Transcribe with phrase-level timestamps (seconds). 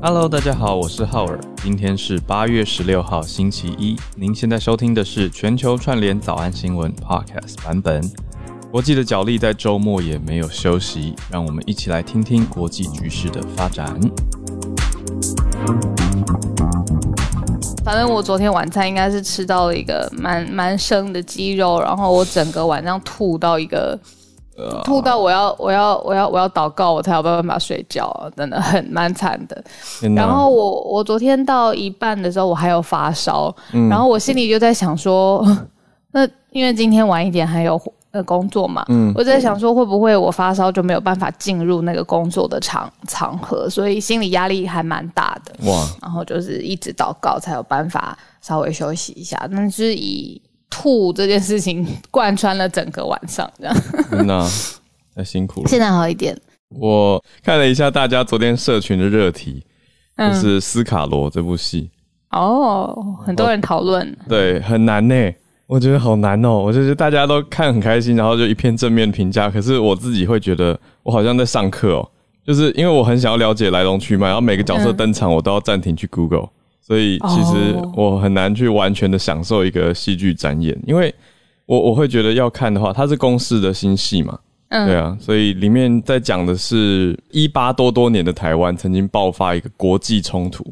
[0.00, 1.40] Hello，大家好，我是浩尔。
[1.56, 3.96] 今天是八月十六号，星期一。
[4.14, 8.00] 您现在收听的是全球串联早安新闻 Podcast 版本。
[8.70, 14.00] 国际的角力在周末也没有休息，让我们一起来听听国际局势的发展。
[17.84, 23.98] 反正我昨天晚餐应该是吃到了一个蛮蛮生的鸡肉，然后我整个晚上吐到一个，
[24.84, 29.62] 吐到我要我要我要我要祷告，我才有办法睡觉，真的很蛮惨的。
[30.14, 33.54] 然后我我昨天到一半的时候我还有发烧，
[33.90, 35.44] 然后我心里就在想说，
[36.12, 37.80] 那因为今天晚一点还有。
[38.10, 45.52] 呃，工作嘛，嗯，我在想说会不会我发烧就没有办法进入那个工作的场场合，所以心理压力还蛮大的。
[45.70, 53.76] 哇，然后就是一直祷告才有办法稍微休息一下，但是以吐这件事情贯穿了整个晚上，这样。
[54.26, 54.46] 那
[55.14, 55.68] 太辛苦了。
[55.68, 56.36] 现在好一点。
[56.68, 59.64] 我看了一下大家昨天社群的热题，
[60.16, 61.90] 就是《斯卡罗》这部戏。
[62.30, 64.16] 哦，很多人讨论。
[64.28, 65.14] 对，很难呢。
[65.66, 69.50] 我觉得好难哦，我就是大家都看很开心，然后就一片正面评价。
[69.50, 72.10] 可是我自己会觉得，我好像在上课哦，
[72.46, 76.48] 就是因为我很想要了解来龙去脉，然后每个角色登场我都要暂停去 Google，
[76.88, 80.74] 所以其实我很难去完全的享受一个戏剧展演。
[80.86, 81.14] 因为
[81.66, 84.38] 我我会觉得要看的话，它是公司的新戏嘛，
[84.70, 90.64] 对啊，所以里面在讲的是一八多多年的台湾曾经爆发一个国际冲突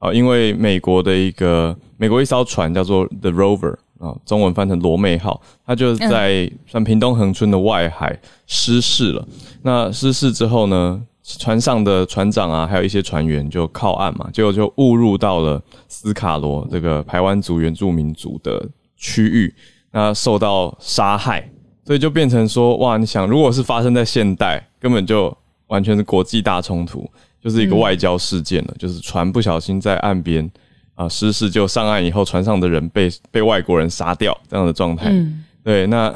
[0.00, 3.76] 啊，因为美国的一个美国一艘船叫做 The Rover。
[4.00, 9.28] 啊，中文翻成罗妹号，它就是在算屏东恒春的外海失事了。
[9.60, 11.02] 那失事之后呢，
[11.38, 19.54] 船上的船长啊，还有一些船员就靠岸嘛，结果就误入到了斯卡罗这个台湾族原住民族的区域，
[19.92, 21.48] 那受到杀害，
[21.84, 25.36] 所以就变成说，哇，你想，如果是发生在现代，根本就
[25.68, 27.08] 完全是国际大冲突，
[27.40, 30.50] 就是一个外交事件了，就是船不小心在岸边。
[30.96, 35.08] 啊，失事就上岸以后，船上的人被被外国人杀掉这样的状态。
[35.08, 36.14] 嗯，对，那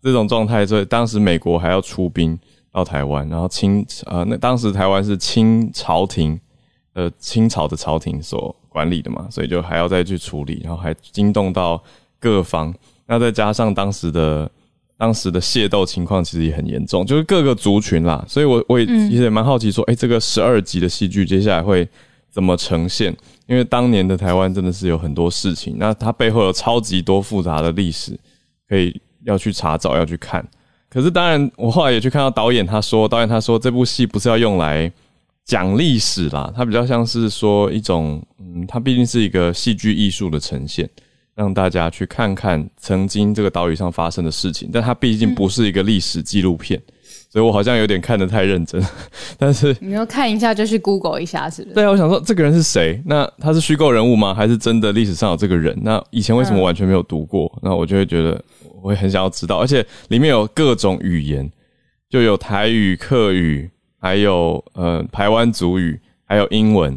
[0.00, 2.38] 这种状态，所以当时美国还要出兵
[2.74, 6.38] 到台湾，然后清呃，那当时台湾是清朝廷
[6.94, 11.80] 呃清朝的朝廷所管理的嘛，所以就还要再去处理，然后还惊动到
[12.18, 12.74] 各方。
[13.06, 14.50] 那再加上当时的
[14.96, 18.24] 当时的械斗情况，其实也很严重，就是各个族群啦。
[18.26, 21.88] 所以我我也其实也蛮好奇，说，哎，这个十二集的戏剧接下来会
[22.28, 23.16] 怎么呈现？
[23.46, 28.18] 因为当年的台湾真的是有很多事情，那它背后有超级多复杂的历史，
[28.68, 30.44] 可以要去查找要去看。
[30.94, 34.90] 可是当然，我后来也去看到导演他说，导演他说这部戏不是要用来
[35.44, 40.88] 讲历史啦，它比较像是说一种，嗯，它毕竟是一个戏剧艺术的呈现，
[41.34, 46.80] 让大家去看看曾经这个岛屿上发生的事情，但它毕竟不是一个历史纪录片。
[47.34, 48.80] 所以我好像有点看得太认真，
[49.36, 51.74] 但是你要看一下就去 Google 一下，是不是？
[51.74, 53.02] 对啊，我想说这个人是谁？
[53.06, 54.32] 那他是虚构人物吗？
[54.32, 55.76] 还是真的历史上有这个人？
[55.82, 57.52] 那以前为什么完全没有读过？
[57.60, 58.40] 那我就会觉得
[58.80, 61.50] 我会很想要知道，而且里面有各种语言，
[62.08, 63.68] 就有台语、客语，
[63.98, 66.94] 还有呃台湾族语，还有英文。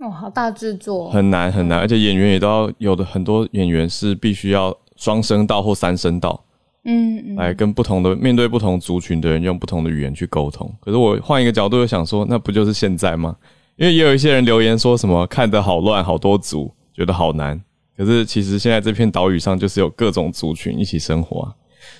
[0.00, 6.44] 哦，好大制作，很难很难，而且演员也都要有的很多演员是必须要双声道或三声道。
[6.84, 10.72] 嗯，来跟不同的面对不同族群的人用不同的语言去沟通。
[10.80, 13.36] 可是我换一个角度又想说，那不就是现在吗？
[13.76, 17.60] 因为也有一些人留言说什么看得好乱，好多族，觉得好难。
[17.96, 21.54] 可是其实现在这片岛屿上就是有各种族群一起生活啊，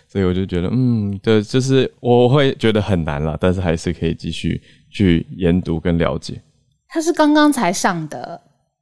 [0.09, 6.41] 所以我就觉得，嗯，对，就是我会觉得很难了，但是还是可以继续去研读跟了解。
[6.89, 8.41] 它是刚刚才上的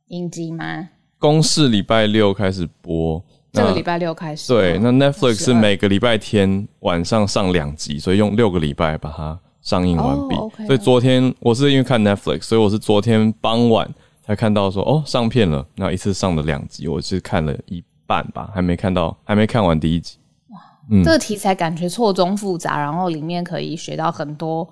[0.08, 0.88] 影集吗？
[1.18, 3.24] 公视礼拜六开始播。
[3.56, 4.52] 这个礼拜六开始。
[4.52, 10.36] 对，那 Netflix 是每个礼拜天晚上上两集，所以用六个礼拜把它上映完毕。
[10.66, 13.88] 所以昨天我是因为看 Netflix，所以我是昨天傍晚
[14.22, 20.18] 才看到说哦上片了，那一次上了两集，我是看了一半吧，还没看到，还没看完第一集。
[20.50, 20.58] 哇，
[21.02, 24.68] 这个题材感觉错综复杂，然后里面可以学到很多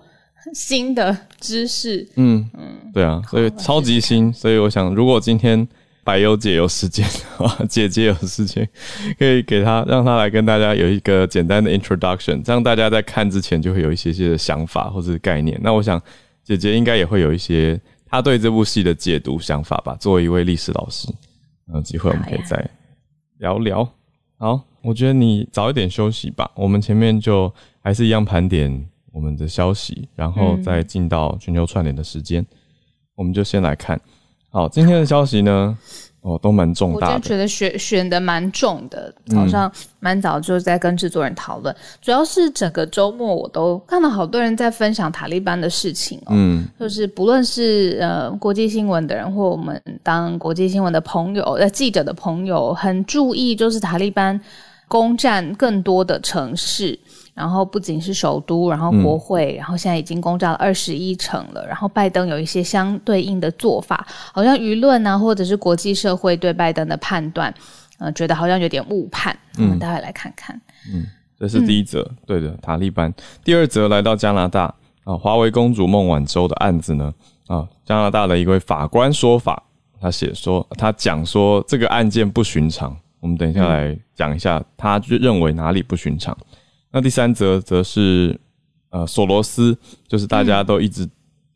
[0.52, 2.06] 新的知识。
[2.16, 5.66] 嗯嗯，对啊，所以超级新，所以我想如果今天。
[6.04, 7.04] 白优姐有时间
[7.38, 8.66] 啊， 姐姐有事情，
[9.18, 15.58] 可以给她让她来跟大家有一个简单的 introduction，这样大家在看之前就会有一些些的想法或者概念。
[15.62, 16.00] 那我想
[16.44, 19.96] 姐姐应该也会有一些她对这部戏的解读想法吧。
[19.98, 21.08] 作为一位历史老师，
[21.72, 22.70] 有机会我们可以再
[23.38, 23.88] 聊聊。
[24.38, 26.50] 好，我觉得你早一点休息吧。
[26.54, 27.52] 我们前面就
[27.82, 32.44] 还是一样盘点我们的消息，然后再进到全球串联的时间。
[33.14, 33.98] 我们就先来看。
[34.54, 35.76] 好，今天的消息呢？
[36.20, 37.14] 哦，都蛮重大的。
[37.14, 41.74] 我觉得选选的蛮重的，早上蛮早就在跟制作人讨论。
[42.00, 54.40] 主要是整个周末我都看到好多人在分享塔利班的事情哦，嗯，就是不论是呃国际新闻的人，或我们当国际新闻的朋友、呃记者的朋友，很注意就是塔利班
[54.86, 56.96] 攻占更多的城市。
[57.34, 61.66] 然后不仅是首都，然后国会，然后现在已经攻占了二十一城了。
[61.66, 67.52] 然后拜登有一些相对应的做法，好像舆论啊，或者是国际社会对拜登的判断，
[67.98, 69.36] 呃，觉得好像有点误判。
[69.58, 70.60] 我们待会来看看。
[70.92, 71.04] 嗯，
[71.36, 73.12] 这是第一则，对的，塔利班。
[73.42, 74.72] 第二则来到加拿大
[75.02, 77.12] 啊，华为公主孟晚舟的案子呢
[77.48, 79.60] 啊，加拿大的一位法官说法，
[80.00, 82.96] 他写说，他讲说这个案件不寻常。
[83.18, 86.36] 我们等一下来讲一下，他认为哪里不寻常。
[86.94, 88.38] 那第三则则是，
[88.90, 89.76] 呃，索罗斯，
[90.06, 91.08] 就是大家都一直，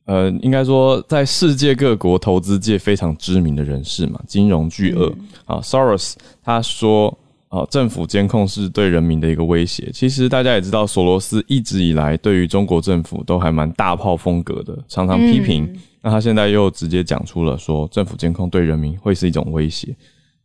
[0.04, 5.14] 呃，应该说在世界各国投资界非常知名的人士嘛，金融巨鳄
[5.44, 7.16] 啊，Soros，他说，
[7.50, 9.88] 啊，政府监控是对人民的一个威胁。
[9.94, 15.72] 其实大家也知道，索罗斯一直以来对于中国政府都还蛮大炮风格的，常常批评。
[16.02, 19.94] 那他现在又直接讲出了说，政府监控对人民会是一种威胁。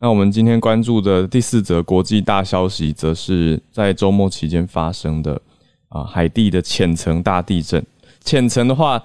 [0.04, 5.40] 那我们今天关注的第四则国际大消息，则是在周末期间发生的
[5.88, 7.82] 啊，海地的浅层大地震。
[8.20, 9.02] 浅层的话，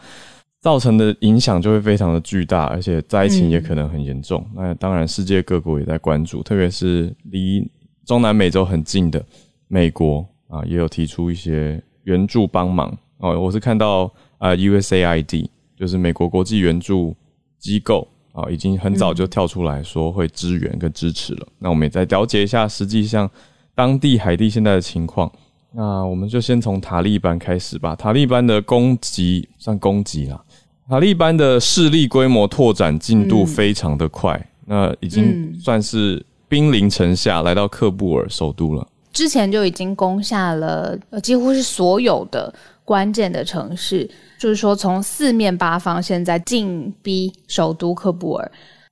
[0.60, 4.46] 造成的影响就会非常的巨大，而且灾情也可能很严重。
[4.54, 7.66] 那当然，世界各国也在关注，特别是离
[8.06, 9.24] 中南美洲很近的
[9.70, 13.40] 美国啊，也有提出一些援助帮忙哦。
[13.40, 15.48] 我是看到啊，USAID
[15.78, 17.16] 就是美国国际援助
[17.58, 18.06] 机构。
[18.32, 21.48] 啊，已经很早就跳出来说会支援跟支持了。
[21.60, 23.30] 那我们也再了解一下，实际上
[23.74, 25.32] 当地海地现在的情况。
[25.72, 27.96] 那我们就先从塔利班开始吧。
[27.96, 30.42] 塔利班的攻击算攻击啦，
[30.90, 38.88] 塔利班的势力规模拓展进度非常的快，那已经算是兵临城下，来到喀布尔首都了。
[39.14, 42.54] 之前就已经攻下了，几乎是所有的
[42.90, 44.10] 关键的城市。
[44.40, 48.52] 就是说，从四面八方现在进逼首都喀布尔。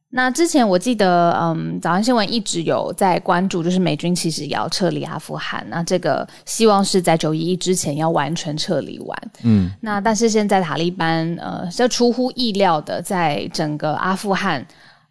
[0.10, 5.66] 那之前我记得，嗯，早上新闻一直有在关注，就是美军其实也要撤离阿富汗。
[5.70, 9.32] 那这个希望是在九一一之前要完全撤离完。
[9.44, 14.66] 嗯，那但是现在塔利班，呃，这出乎意料的，在整个阿富汗。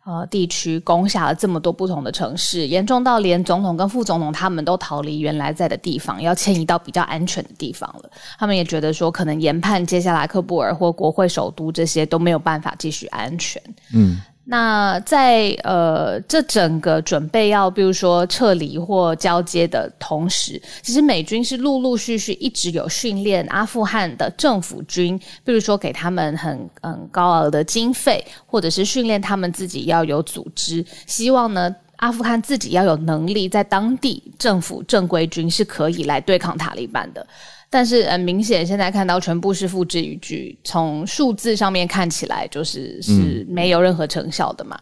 [0.06, 8.08] 呃，地区攻下了这么多不同的城市，严重到连总统跟副总统他们都逃离原来在的地方，要迁移到比较安全的地方了。
[8.38, 13.60] 他们也觉得说，可能研判接下来喀布尔或国会首都这些都没有办法继续安全。
[13.92, 14.22] 嗯。
[14.48, 37.26] 那在呃，这整个准备要，比如说撤离或交接的同时，其实美军是陆陆续续一直有训练阿富汗的政府军，比如说给他们很很高额的经费，或者是训练他们自己要有组织，希望呢阿富汗自己要有能力，在当地政府正规军是可以来对抗塔利班的。
[37.68, 44.78] 但是很明显，现在看到全部是复制一句，从数字上面看起来就是是没有任何成效的嘛。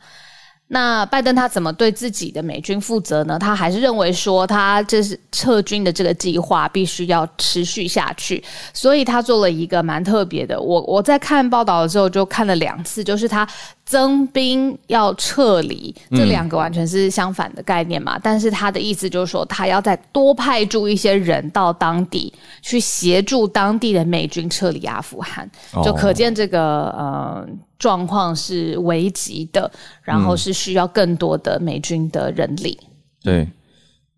[0.66, 3.38] 那拜登他怎么对自己的美军负责呢？
[3.38, 8.42] 他还是认为说，他这是撤军的这个计划必须要持续下去，
[8.72, 10.58] 所以他做了一个蛮特别的。
[10.60, 13.46] 我我在看报道的时候就看了两次，就是他。
[13.84, 18.18] 增兵要撤离，这两个完全是相反的概念嘛？
[18.18, 22.32] 但是他的意思就是说，他要再多派驻一些人到当地
[22.62, 25.48] 去协助当地的美军撤离阿富汗，
[25.84, 27.46] 就可见这个呃
[27.78, 29.70] 状况是危急的，
[30.02, 32.78] 然后是需要更多的美军的人力。
[33.22, 33.46] 对，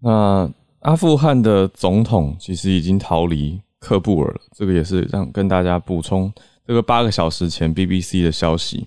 [0.00, 0.49] 那
[0.80, 6.32] 阿富汗的总统其实已经逃离喀布尔了，这个也是让跟大家补充
[6.64, 8.87] 这个八个小时前 BBC 的消息。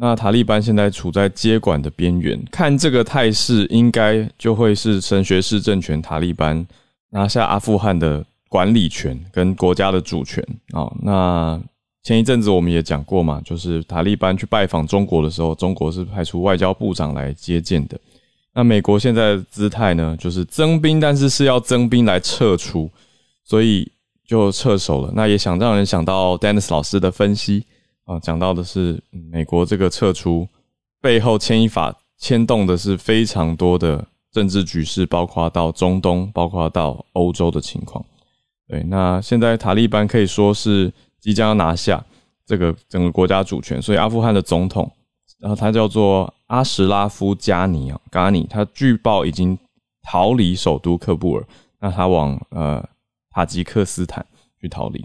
[0.00, 6.64] 那塔利班现在处在接管的边缘，看这个态势，应该就会是神学式政权塔利班
[7.10, 10.40] 拿下阿富汗的管理权跟国家的主权
[10.70, 10.88] 啊。
[11.02, 11.60] 那
[12.04, 17.98] 前一阵子我们也讲过嘛，就是塔利班去拜访中国的时候，中国是派出外交部长来接见的。
[18.54, 22.88] 那美国现在的姿态呢，就是增兵，但是是要增兵来撤出，
[23.42, 23.90] 所以
[24.24, 25.12] 就撤手了。
[25.16, 27.66] 那也想让人想到 Dennis 老师的分析。
[28.08, 30.48] 啊，讲到的是美国这个撤出
[30.98, 38.02] 背后牵一发牵动的是非常多的政治局势，包括到中东，包括到欧洲的情况。
[38.66, 42.02] 对，那现在塔利班可以说是即将要拿下
[42.46, 44.90] 这个整个国家主权，所以阿富汗的总统，
[45.38, 49.58] 然后他叫做阿什拉夫加尼啊，加尼，他据报已经
[50.02, 51.46] 逃离首都喀布尔，
[51.78, 52.82] 那他往呃
[53.30, 54.24] 塔吉克斯坦
[54.58, 55.04] 去逃离。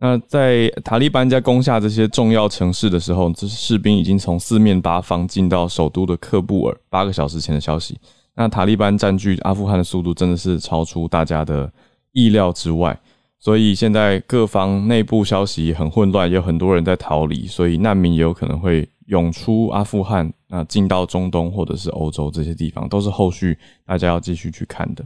[0.00, 6.76] 那在塔利班在攻下这些重要城市的时候，这士兵已经从四面八方进到首都的喀布尔。
[6.90, 7.98] 八个小时前的消息，
[8.34, 11.72] 那塔利班占据阿富汗的速度真的是超出大家的
[12.12, 12.98] 意料之外。
[13.38, 25.04] 所以现在各方内部消息很混乱，有很多人在逃离，所以难民也有可能会涌出阿富汗，那进到中东或者是欧洲这些地方，都是后续大家要继续去看的。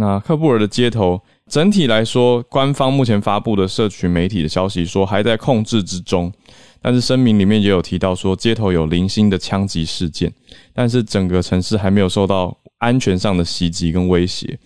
[0.00, 6.32] 那喀布尔的街头整体来说，官方目前发布的社群媒体的消息说还在控制之中，
[6.80, 10.32] 但是声明里面也有提到说街头有零星的枪击事件，
[10.72, 14.56] 但是整个城市还没有受到安全上的袭击跟威胁。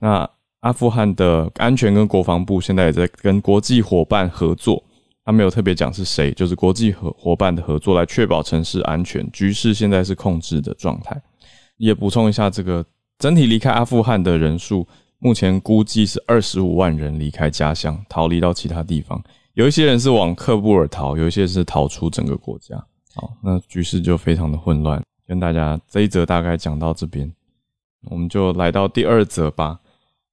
[0.00, 0.28] 那
[0.60, 4.82] 阿富汗的安全跟国防部现在也在跟国际伙伴合作，
[5.24, 11.16] 他没有特别讲是谁，就是国际合伙伴的合作来确保城市安全，局势现在是控制的状态。
[11.76, 12.84] 也补充一下，这个
[13.20, 19.22] 整体离开阿富汗的人数，目前估计是二十五万人离开家乡，逃离到其他地方。
[19.52, 22.82] 有一些人是往喀布尔逃，有一些是逃出整个国家。
[23.14, 25.02] 好，那局势就非常的混乱。
[25.26, 27.30] 跟大家这一则大概讲到这边，
[28.06, 29.78] 我们就来到第二则吧。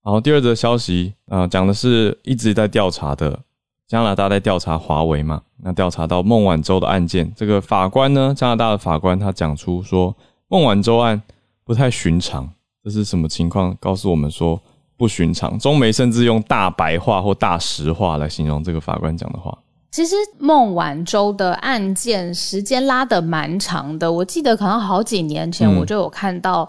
[0.01, 3.37] 然后第二则消息啊，讲的是一直在调查的
[3.85, 5.41] 加拿大在调查华为嘛？
[5.57, 10.15] 那调查到孟晚舟的案件，这个法官呢，加拿大的法官他讲出说
[10.47, 11.21] 孟晚舟案
[11.65, 12.49] 不太寻常，
[12.87, 13.75] 这是什么情况？
[13.81, 14.57] 告诉我们说
[14.95, 15.59] 不寻常。
[15.59, 19.57] 中媒甚至用大白话或大实话来形容这个法官讲的话。
[19.91, 26.67] 其实孟晚舟的案件时间拉得蛮长的，我记得可能好几年前我就有看到。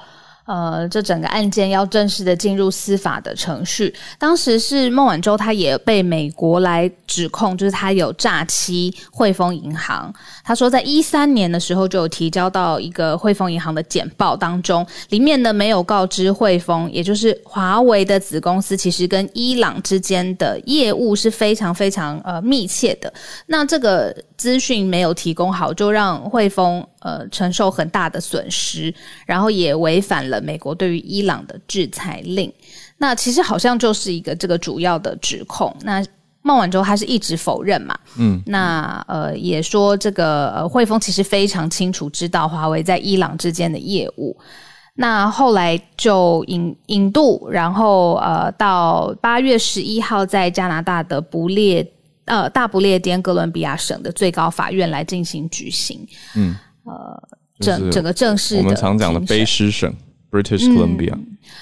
[0.48, 3.94] 呃，这整个案件要正式的进入司法的程序。
[4.18, 10.10] 当时是孟晚舟，他也被美国来指控，就是他有诈欺汇丰银行。
[10.42, 23.12] 他说，在一三年的时候就有提交到一个汇丰银行的简报当中，里面呢没有告知汇丰，也就是华为的子公司，其实跟伊朗之间的业务是非常非常呃密切的。
[23.44, 26.82] 那这个资讯没有提供好，就让汇丰。
[27.00, 28.92] 呃，承受很大的损失，
[29.24, 32.52] 然后也违反了美国对于伊朗的制裁令。
[32.98, 35.74] 那其实好像就是一个这个主要的指控。
[35.82, 36.04] 那
[36.42, 37.96] 孟晚舟他是一直否认嘛？
[38.18, 44.36] 嗯，那呃也说这个呃汇丰其实非常清楚知道华为在伊朗之间的业务。
[44.94, 51.88] 那后来就引引渡，然后呃到八月十一号在加拿大的不列
[52.28, 56.06] 呃大不列颠哥伦比亚省的最高法院来进行举行。
[56.36, 56.56] 嗯。
[56.84, 57.22] 呃，
[57.60, 59.92] 整整个正式我们常讲的卑诗省
[60.30, 61.14] （British Columbia），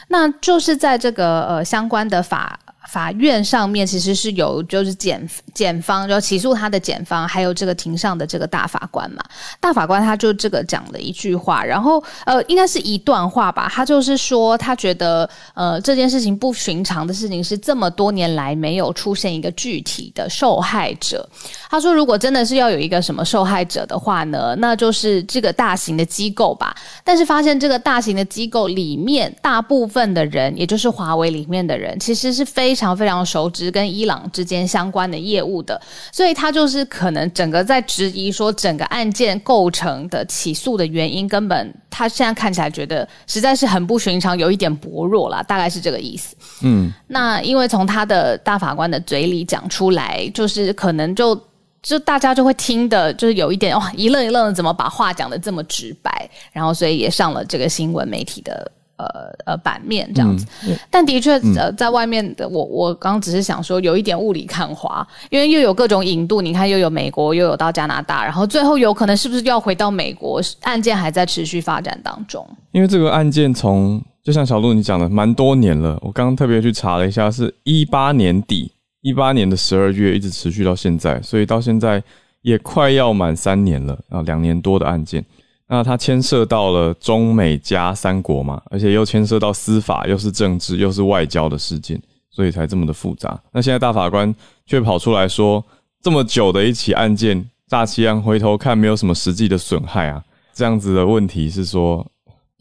[0.06, 2.60] 那就是在这个呃相关的法。
[2.88, 9.22] 法院上面其实是有，就是检检方就起诉他的检方，还有这个庭上的这个大法官嘛。
[9.60, 13.68] 大法官他就这个讲了一句话，然后呃，应该是一段话吧。
[13.72, 21.28] 他就是说，他觉得呃这件事情不寻常的事情是这么多年来没有出现一个具体的受害者。
[21.68, 26.74] 他说，如果真的是要有一个什么受害者的话呢，那就是这个大型的机构吧。
[27.02, 35.80] 但是发现这个大型的机构里面大部分的人，也就是华为里面的人，其实是非常非常熟知跟伊朗之间相关的业务的，
[36.12, 46.36] 所以他就是可能整个在质疑说整个案件构成的起诉的原因，根本他现在看起来觉得实在是很不寻常，有一点薄弱啦，大概是这个意思。
[46.62, 51.34] 嗯，那因为从他的大法官的嘴里讲出来，就是可能就
[51.82, 58.70] 就大家就会听的，就是有一点哇一愣一愣的，怎么把话讲的这么直白，然后所以也上了这个新闻媒体的。
[58.96, 59.06] 呃
[59.44, 60.46] 呃，版面这样子，
[60.90, 70.40] 但的确呃，在外面的我，我刚刚只是想说，有一点雾里看花，因为又有各种引渡，你看又有美国，又有到加拿大，然后最后有可能是不是要回到美国？
[70.62, 72.46] 案件还在持续发展当中。
[72.72, 75.98] 因为这个案件从就像小鹿你讲的，蛮多年了。
[76.02, 78.72] 我刚刚特别去查了一下，是一八年底，
[79.02, 82.02] 一八年的十二月一直持续到现在，所以到现在
[82.42, 85.24] 也快要满三年了啊，两年多的案件。
[85.68, 93.36] 那它牵涉到了中美加三国嘛，而且又牵涉到司法，又是政治，又是外交的事件，所以才这么的复杂。
[93.50, 94.32] 那现在大法官
[94.64, 95.64] 却跑出来说，
[96.00, 100.22] 这么久的一起案件，诈欺案，回头看没有什么实际的损害啊，
[100.54, 102.06] 这样子的问题是说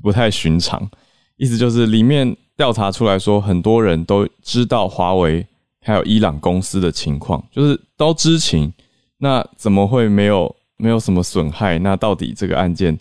[0.02, 0.90] 不太寻常。
[1.38, 5.46] 意思就是里面调查出来说，很多人都知道华为
[5.82, 8.74] 还有伊朗公司的情况，就是都知情，
[9.20, 10.56] 那怎么会没有？
[10.78, 12.98] 没有什么损害，那到底这个案件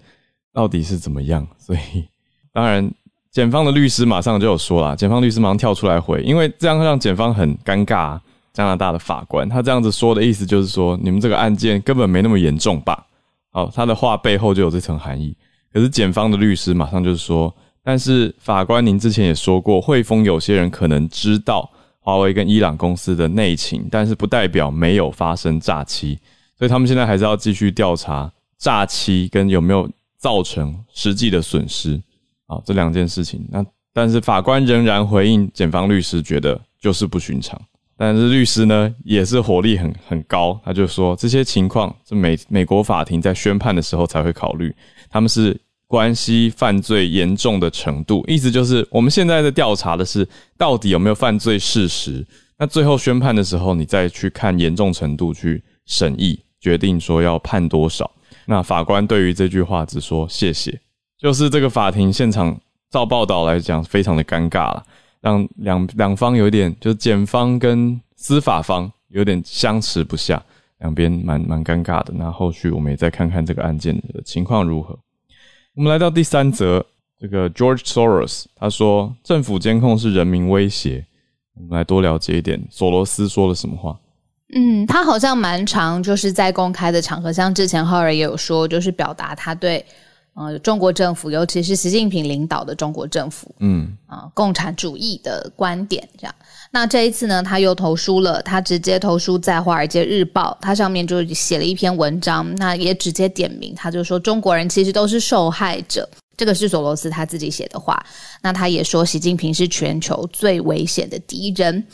[0.52, 1.46] 到底是怎么样？
[1.58, 2.04] 所以，
[2.52, 2.90] 当然，
[3.30, 8.18] 检方的律师马上就有说了，检方律师马上跳出来回，因为这样让检方很尴尬。
[8.52, 13.04] 加拿大的法官他这样子说的意思就是说，你们这个案件根本没那么严重吧？
[13.50, 15.36] 好，他的话背后就有这层含义。
[15.72, 17.52] 可是检方的律师马上就是说，
[17.82, 26.16] 但是法官您之前也说过，汇丰有些人可能知道华为跟伊朗公司的内情，但是不代表没有发生诈欺，
[26.58, 32.00] 所以他们现在还是要继续调查诈欺跟有没有造成实际的损失
[32.46, 33.46] 啊这两件事情。
[33.50, 37.60] 那但是法官仍然回应检方律师，觉得就是不寻常。
[37.96, 44.74] 但是律师呢也是火力很很高，他就说这些情况是美美国法庭在宣判的时候才会考虑，
[45.10, 45.60] 他们是。
[45.86, 52.26] 关系犯罪严重的程度，意思就是我们现在在调查的是到底有没有犯罪事实。
[52.58, 58.10] 那最后宣判的时候，你再去看严重程度去审议，决定说要判多少。
[58.46, 60.80] 那法官对于这句话只说谢谢，
[61.18, 62.60] 就是这个法庭现场
[62.90, 64.84] 照报道来讲非常的尴尬了，
[65.20, 70.42] 让两两方有点就是检方跟司法方有点相持不下，
[70.78, 72.12] 两边蛮蛮尴尬的。
[72.14, 74.98] 那后续我们也再看看这个案件的情况如何。
[75.74, 76.84] 我们来到第三则，
[77.18, 81.04] 这个 George Soros 他说政府监控是人民威胁。
[81.54, 83.96] 我们来多了解一点，索罗斯说了什么话？
[84.54, 89.84] 嗯，他好像蛮常，就是在公开的场合，像之前浩尔也有说，就是表达他对。
[90.36, 96.34] 呃，中国政府，尤其是习近平领导的中国政府，嗯，啊，共产主义的观点这样。
[96.72, 106.08] 那这一次呢，他又投书了，他直接投书在《华尔街日报》，他上面就写了一篇文章，那也直接点名，他就说中国人其实都是受害者。
[106.36, 108.04] 这个是索罗斯他自己写的话。
[108.42, 111.86] 那他也说，习近平是全球最危险的敌人。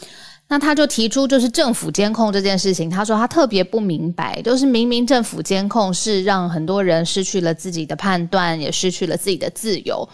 [0.52, 2.90] 那他就提出，就是政府监控这件事情。
[2.90, 10.06] 他说他特别不明白，就是明明政府监控是让很多人失去了自己的判断，也失去了自己的自由。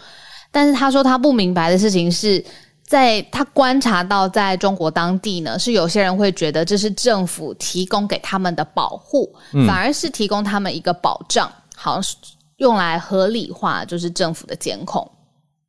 [0.50, 2.44] 但是他说他不明白的事情是
[2.86, 9.34] 在他观察到，在中国当地呢，是有些人会觉得这是政府提供给他们的保护，
[9.66, 12.14] 反而是提供他们一个保障，好像是
[12.58, 15.10] 用来合理化就是政府的监控。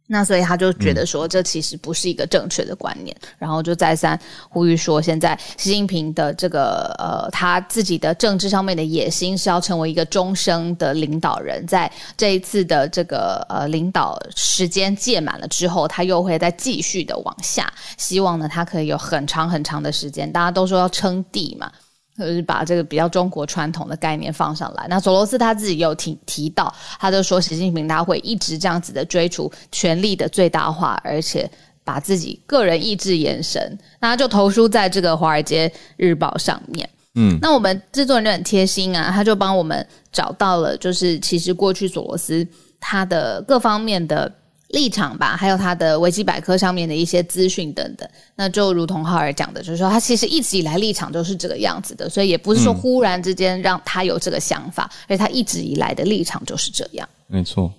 [0.10, 4.18] 那所以他就觉得说，这其实不是一个正确的观念，然后就再三
[4.50, 21.70] 呼吁说，现在习近平的这个呃他自己的政治上面的野心是要成为一个终生的领导人，在这一次的这个呃领导时间届满了之后，他又会再继续的往下，希望呢他可以有很长很长的时间，大家都说要称帝嘛。
[22.18, 24.88] 就是把这个比较中国传统的概念放上来。
[24.90, 31.50] 那索罗斯他自己有提提到，他就说习近平他会一直这样子的追逐权力的最大化，而且
[31.84, 33.78] 把自己个人意志延伸。
[34.00, 36.90] 那他就投书在这个《华尔街日报》上面。
[37.16, 42.48] 嗯，那我们制作人就很贴心啊，他就帮我们找到了，就是其实过去索罗斯
[42.80, 44.32] 他的各方面的。
[44.70, 57.08] 立场吧，还有他的维基百科上面的一些资讯等等，那就如同浩尔讲的，就是说他其实一直以来立场都是这个样子的，所以也不是说忽然之间让他有这个想法，而他一直以来的立场就是这样。
[57.28, 57.72] 没错。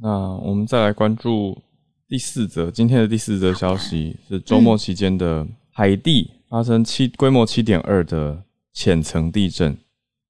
[0.00, 1.56] 那我们再来关注
[2.08, 8.40] 第四则，今天的第四则消息是周末期间的海地发生七规模七点二的
[8.72, 9.76] 浅层地震，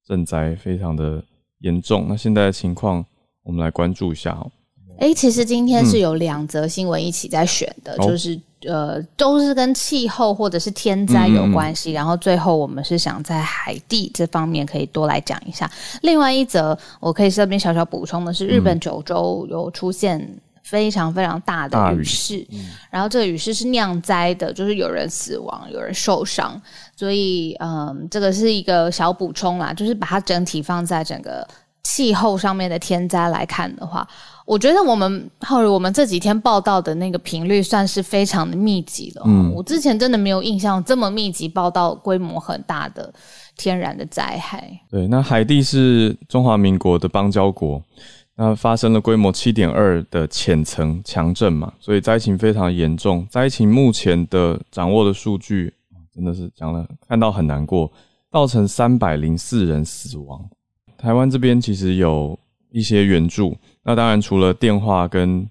[0.07, 1.23] 震灾非常的
[1.59, 2.05] 严重。
[2.09, 3.05] 那现在的情况，
[3.43, 4.51] 我们来关注一下哦。
[4.99, 11.93] 哎，其实今天是有两则新闻一起在选的，就是呃，都是跟气候或者是天灾有关系。
[11.93, 15.71] 然后最后我们是想在海地这方面可以多来讲一下。
[16.01, 22.45] 另外一则我可以这边小小补充的是，日本九州有出现非常非常大的雨势，
[22.91, 26.61] 然后这个雨势是酿灾的，就是有人死亡，有人受伤。
[26.97, 31.47] 所以嗯，这个是一个小补充啦，就是把它整体放在整个
[31.85, 34.05] 气候上面的天灾来看的话。
[34.49, 39.21] 我觉得我们后我们这几天报道的那个频率算是非常的密集了。
[39.27, 43.13] 嗯，我之前真的没有印象这么密集报道规模很大的
[43.55, 44.67] 天然的灾害。
[44.89, 47.79] 对，那海地是中华民国的邦交国，
[48.35, 53.27] 那发生了规模七点二的浅层强震嘛，所以灾情非常严重。
[53.29, 55.71] 灾情目前的掌握的数据
[56.11, 57.91] 真的是讲了，看到很难过，
[58.31, 60.43] 造成三百零四人死亡。
[60.97, 62.35] 台湾这边其实有
[62.71, 63.55] 一些援助。
[63.83, 65.49] 那当然，除了电话跟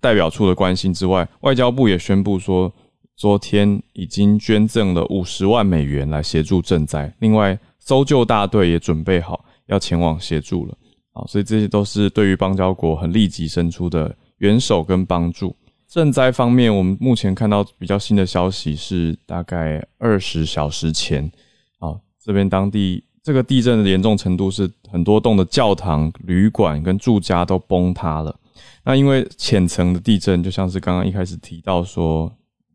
[0.00, 2.72] 代表处的关心之外，外交部也宣布说，
[3.16, 7.12] 昨天已经捐赠了五十万美元来协助赈灾。
[7.18, 10.78] 另外，搜救大队也准备好要前往协助了。
[11.12, 15.54] 啊，所以这些都是对于邦交国很立即伸出的援手跟帮助。
[15.90, 21.30] 赈灾方面，我们目前看到比较新的消息是，大概二十小时前，
[21.78, 23.04] 啊，这边当地。
[23.24, 28.38] 这个地震的严重程度是很多栋的教堂、旅馆跟住家都崩塌了。
[28.84, 32.30] 那因为浅层的地震，就像是刚刚一开始提到说，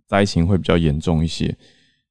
[0.08, 1.56] 灾情会比较严重一些。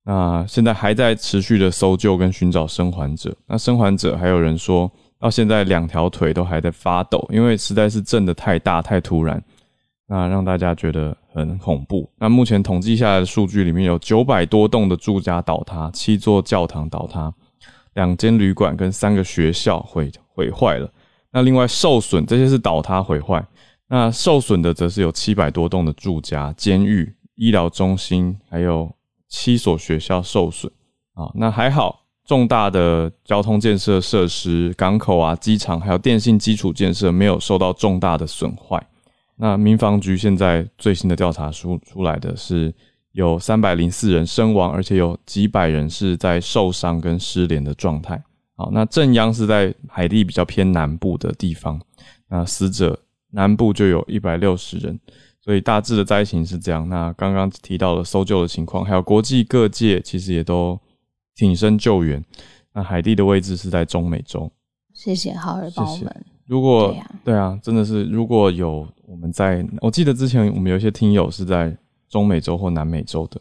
[0.05, 3.37] 那现在还在持续的搜救跟寻找生还者。
[3.49, 9.43] 那生还者还有人说到现在两条腿都还在发抖，因为实在是震的太大太突然，
[10.07, 12.09] 那让大家觉得很恐怖。
[12.19, 17.35] 那目前统计下来的数据里面有九百多栋的住家倒塌，七座教堂倒塌，
[17.99, 20.89] 两间旅馆跟三个学校毁毁坏了。
[21.33, 23.45] 那另外受损这些是倒塌毁坏，
[23.89, 28.89] 那受损的则是有七百多栋的住家、监狱、医疗中心，还有
[29.29, 30.73] 七所学校受损
[31.15, 31.29] 啊。
[31.35, 38.81] 那还好，重大的交通建设设施、港口啊、机场，还有电信基础建设没有受到重大的损坏。
[39.41, 42.73] 那民防局现在最新的调查出出来的是
[43.13, 48.23] 有三百零四人身亡，而且有几百人是在受伤跟失联的状态。
[48.57, 51.81] 好，那正央是在海地比较偏南部的地方，
[52.29, 52.99] 那死者
[53.31, 54.99] 南部就有一百六十人，
[55.41, 56.89] 所以大致的灾情是这样。
[56.89, 60.79] 那刚刚提到了搜救的情况，还有国际各界其实也都
[61.37, 62.25] 挺身救援。
[62.75, 64.51] 那海地的位置是在中美洲。
[64.93, 66.27] 谢谢浩尔帮我们。
[66.47, 71.77] 如果对啊，真的是如果有我们在，我记得之前我们有一些听友是在
[72.09, 73.41] 中美洲或南美洲的，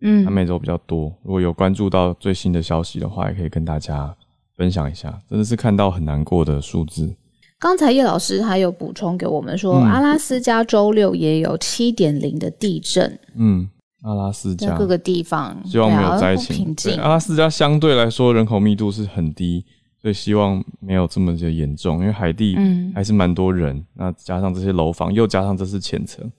[0.00, 1.12] 嗯，南美洲比较多。
[1.22, 4.14] 如果有关注到最新的消息的话，也可以跟大家。
[4.54, 7.12] 分享一下，真的是看到很难过的数字。
[7.58, 13.18] 刚才叶老师还有补充给我们说，阿拉斯加周六也有七点零的地震。
[13.34, 13.68] 嗯，
[14.02, 16.76] 阿拉斯加各个地方希望没有灾情。
[17.00, 19.64] 阿拉斯加相对来说人口密度是很低，
[20.00, 22.00] 所以希望没有这么的严重。
[22.00, 22.54] 因为海地
[22.94, 26.30] 还是蛮多人，那加上这些楼房，又加上这是浅层，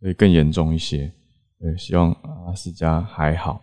[0.00, 1.12] 所以更严重一些。
[1.60, 2.12] 对，希望
[2.46, 3.60] 阿斯加还好。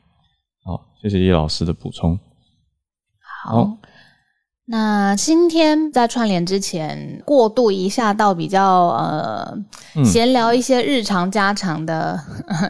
[0.65, 2.19] 好，谢谢叶老师的补充。
[3.43, 3.77] 好，
[4.65, 9.57] 那今天在串联之前，过渡一下到比较呃
[10.03, 12.19] 闲聊一些日常家常的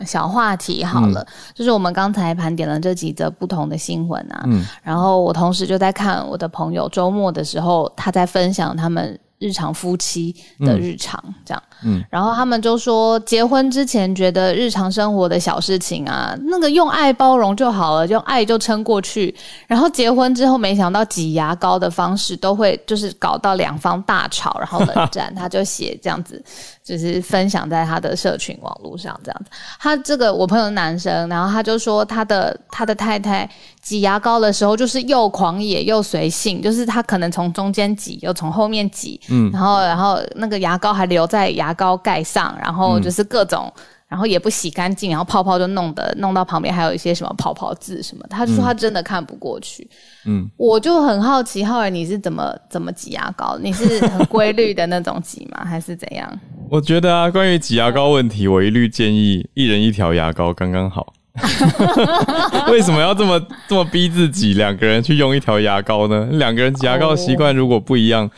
[0.05, 1.25] 小话题好了。
[1.55, 4.45] 就是我们刚才盘点了这几则不同的新闻啊，
[4.83, 9.19] 然后我同时就在看我的朋友周末的时候，他在分享他们。
[9.45, 19.35] 日常夫妻的日常这样，嗯，然后他们就说，结婚之前觉得日常生活的小事情啊，那个用爱包容就好了，用爱就撑过去。
[19.67, 25.31] 然后结婚之后，没想到挤牙膏的方式都会就是搞到两方大吵，然后冷战。
[25.35, 26.43] 他就写这样子。
[26.85, 33.49] 就是分享在他的社群网络上这样子，他这个我朋友男生，然后他就说他的他的太太
[33.85, 43.71] 挤牙膏的时候，就是又狂野又随性，就是他可能从中间挤，又从后面挤，嗯，然后然后那个牙膏还留在牙膏盖上，然后就是各种。
[44.07, 49.85] 然后也不洗干净，然后泡泡就弄得弄到旁边还有一些什么泡泡渍什么，他就说他真的看不过去。
[50.25, 53.57] 嗯，我就很好奇，浩然你是怎么怎么挤牙膏？
[53.59, 55.65] 你是很规律的那种挤吗？
[55.65, 56.31] 还是怎样？
[56.69, 61.11] 我觉得啊，关于挤牙膏问题，我一律建议一人一条牙膏刚刚好。
[62.71, 66.27] 为什么要这么这么逼自己两个人去用一条牙膏呢？
[66.31, 68.29] 两个人挤牙膏的习惯如果不一样，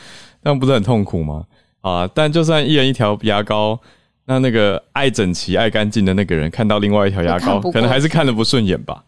[0.43, 1.43] 那不是很痛苦吗？
[1.81, 3.79] 啊，但就算一人一条牙膏。
[4.29, 9.01] 那那个爱整齐、爱干净的那个人，看到另外一条牙膏，可能还是看的不顺眼吧？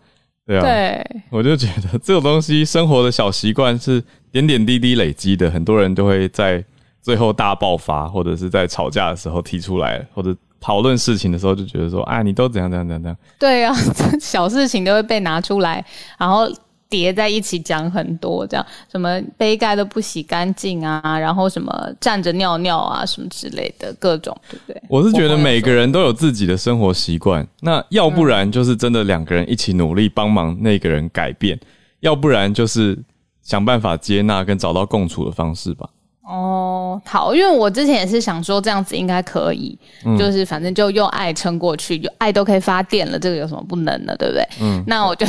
[0.47, 6.63] 对啊，对，我就觉得这种东西，生活的小习惯是点点滴滴累积的，很多人都会在
[7.01, 13.15] 最后大爆发，或者是在吵架的时候提出来，或者讨论事情的时候就觉得说，啊，你都怎样怎样怎样？
[13.39, 13.73] 对啊，
[14.19, 15.83] 小事情都会被拿出来，
[16.17, 16.47] 然后。
[16.91, 24.81] 叠在一起讲很多，这样什么杯盖都不洗干净啊，然后什么站着尿尿啊，什么之类的各种，对不对？
[24.89, 31.59] 我是觉得每个人都有自己的生活习惯，那要不然就是真的两个人一起努力帮忙那个人改变，
[31.99, 32.97] 要不然就是
[33.43, 35.87] 想办法接纳跟找到共处的方式吧。
[36.29, 39.75] 哦，好，因为我之前也是想说这样子应该可以，
[40.15, 44.47] 就是反正就用爱撑过去，就爱都可以发电了，这个有什么不能的，对不对？
[44.61, 45.25] 嗯，那我就，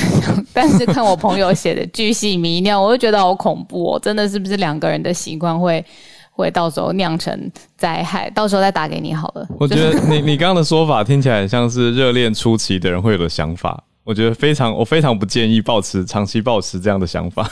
[0.53, 5.83] 但是看我朋友写的巨细迷尿，我就觉得好恐怖哦，真的是不是两个人的习惯会
[6.33, 8.29] 会到时候酿成灾害？
[8.29, 9.49] 到时候再打给你好了。
[9.59, 13.83] 我觉得你你刚刚的说法听起来很像是热恋初期的人会有的想法。
[14.03, 17.45] 我觉得非常，我非常不建议保持长期保持这样的想法，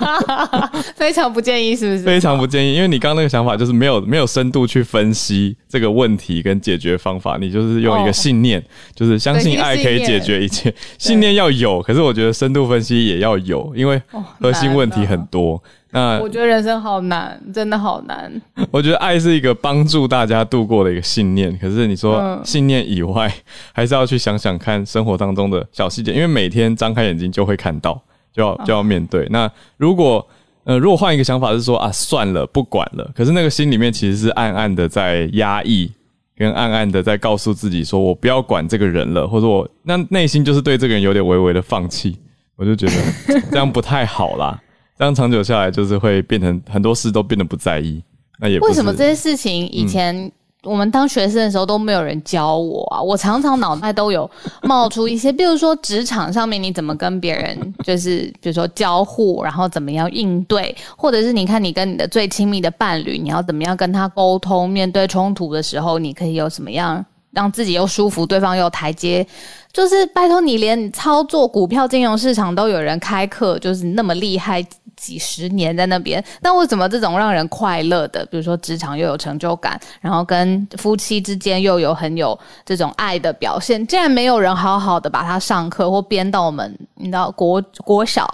[0.96, 2.02] 非常不建议，是不是？
[2.04, 8.62] 非常不建议，因为你刚刚那个想法就是没有没有深度去分析这个问题跟解决方法，你就是用一个信念，
[8.94, 11.34] 就是相信爱可以解决一切，信念。
[11.34, 14.00] 要有，可是我觉得深度分析也要有，因为
[14.40, 15.62] 核心问题很多。
[15.92, 18.30] 那我觉得人生好难，真的好难。
[18.70, 23.32] 我觉得爱是一个帮助大家度过的一个信念，可是你说信念以外，
[23.72, 28.00] 还是要去想想看生活当中的小细节，因为每天张开眼睛就会看到，
[28.32, 29.26] 就要就要面对。
[29.30, 30.26] 那如果
[30.64, 35.88] 呃，如果换一个想法是说啊，算了，不管了，可是那个心里面其实是暗暗的在压抑，
[36.36, 42.18] 跟暗暗的在告诉自己说，我不要管这个人了，或者我那内心就是对这个人有点微微的放弃，
[42.56, 44.60] 我就觉得 这样不太好啦。
[44.98, 48.02] 这样长久下来，就是会变成很多事都变得不在意。
[48.38, 50.30] 那也为什么这些事情以前
[50.62, 54.28] 我们当学生的时候都没有人教我啊，我常常脑袋都有
[54.62, 67.04] 冒出一些，比如说职场上面你怎么跟别人，就是比如说交互，然后怎么样应对，或者是你看你跟你的最亲密的伴侣，你要怎么样跟他沟通，面对冲突的时候，你可以有什么样
[67.36, 69.24] 让自己又舒服，对方又有台阶，
[69.70, 74.66] 就是拜托你连操作股票金融市场都有人开课，就是那么厉害。
[74.96, 88.26] 几十年在那边，那为什么这种让人快乐的，比如说职场又有成就感，然后跟夫妻之间又有很有这种爱的表现，竟然没有人好好的把它上课或编到我们，你知道国国小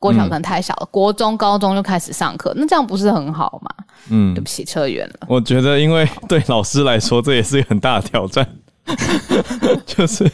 [0.00, 3.84] 国小可能太小了，国中高中就开始上课，那这样不是很好吗？
[4.08, 5.26] 嗯，对不起，扯远了。
[5.28, 8.44] 我觉得，因为对老师来说，这也是很大的挑战，
[9.84, 10.28] 就是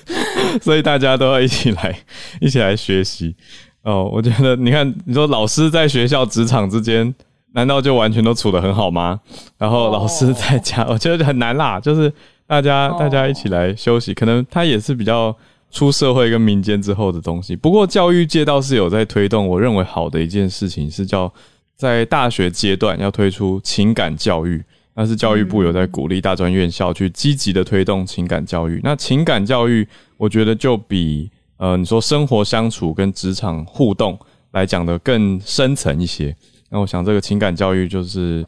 [0.62, 1.98] 所以大家都要一起来，
[2.40, 3.34] 一起来学习。
[3.82, 7.12] 哦，我觉得你看，你说老师在学校、职场之间，
[7.52, 9.18] 难道就完全都处得很好吗？
[9.58, 11.80] 然后老师在家，我觉得很难啦。
[11.80, 12.12] 就是
[12.46, 15.36] 大家大家一起来休息，可能他也是比较
[15.76, 17.54] 出社会跟民间之后的东西。
[17.54, 21.30] 不过教育界倒是有在推动，我认为好的一件事情是叫
[21.76, 28.80] 在大学阶段要推出情感教育，那是教育部有在鼓励大专院校去积极的推动情感教育。
[28.82, 29.86] 那情感教育，
[30.16, 31.30] 我觉得就比。
[31.58, 34.18] 呃，你说生活相处跟职场互动
[34.50, 36.36] 来讲的更深层一些，
[36.68, 38.44] 那我想这个情感教育就是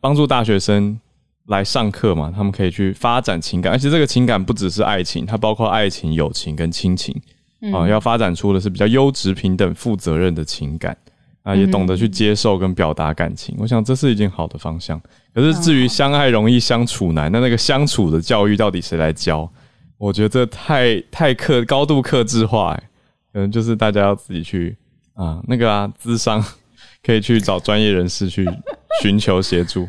[0.00, 0.98] 帮助大学生
[1.46, 7.14] 来上课嘛，他们可以去发展情感，而且这个情感不只是爱情，它包括爱情、友情跟亲情
[7.72, 10.96] 啊，要发展出的是比较优质、平等、负责任的情感
[11.42, 13.54] 啊，也懂得去接受跟表达感情。
[13.58, 15.00] 我想这是一件好的方向。
[15.32, 19.48] 可是至于相爱容易相处难，那那个相处的教育到底谁来教？
[19.98, 22.82] 我觉得这太太克高度克制化，哎，
[23.32, 24.76] 可能就是大家要自己去
[25.14, 26.44] 啊，那个啊，智商
[27.02, 28.46] 可以去找专业人士去
[29.00, 29.88] 寻求协助。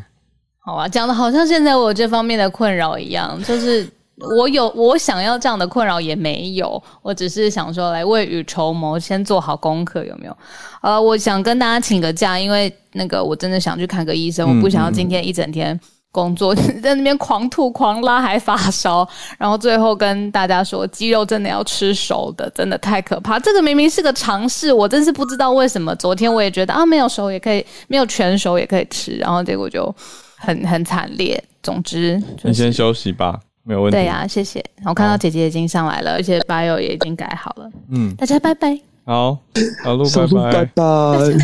[0.68, 3.88] 好啊，讲的好像现在我有这方面的困扰一样，就是
[4.36, 10.36] 我有我想要这样的困扰也没有，我只是想说来未雨绸缪，先做好功课有没有？
[10.82, 15.80] 呃，我想跟大家请个假，因为那个我真的想去看个医生，我不想要今天一整天。
[16.10, 19.06] 工作 在那边狂吐狂拉还发烧，
[19.38, 23.38] 然后最后跟大家说鸡肉真的要吃熟的，真的太可怕。
[23.38, 25.94] 这个明明是个尝试，我真是不知道为什么。
[25.96, 29.94] 昨天我也觉得啊，没有熟也可以，没有全熟也可以吃，然后结果就
[30.38, 31.42] 很很惨烈。
[31.62, 33.96] 总之，你先休息吧，没有问题。
[33.96, 34.64] 对呀，谢谢。
[34.84, 37.70] 我看到姐姐已经上来了，而且 bio 也已经改好了。
[37.90, 38.78] 嗯，大家拜拜。
[39.04, 39.38] 好，
[39.82, 40.64] 好路拜拜，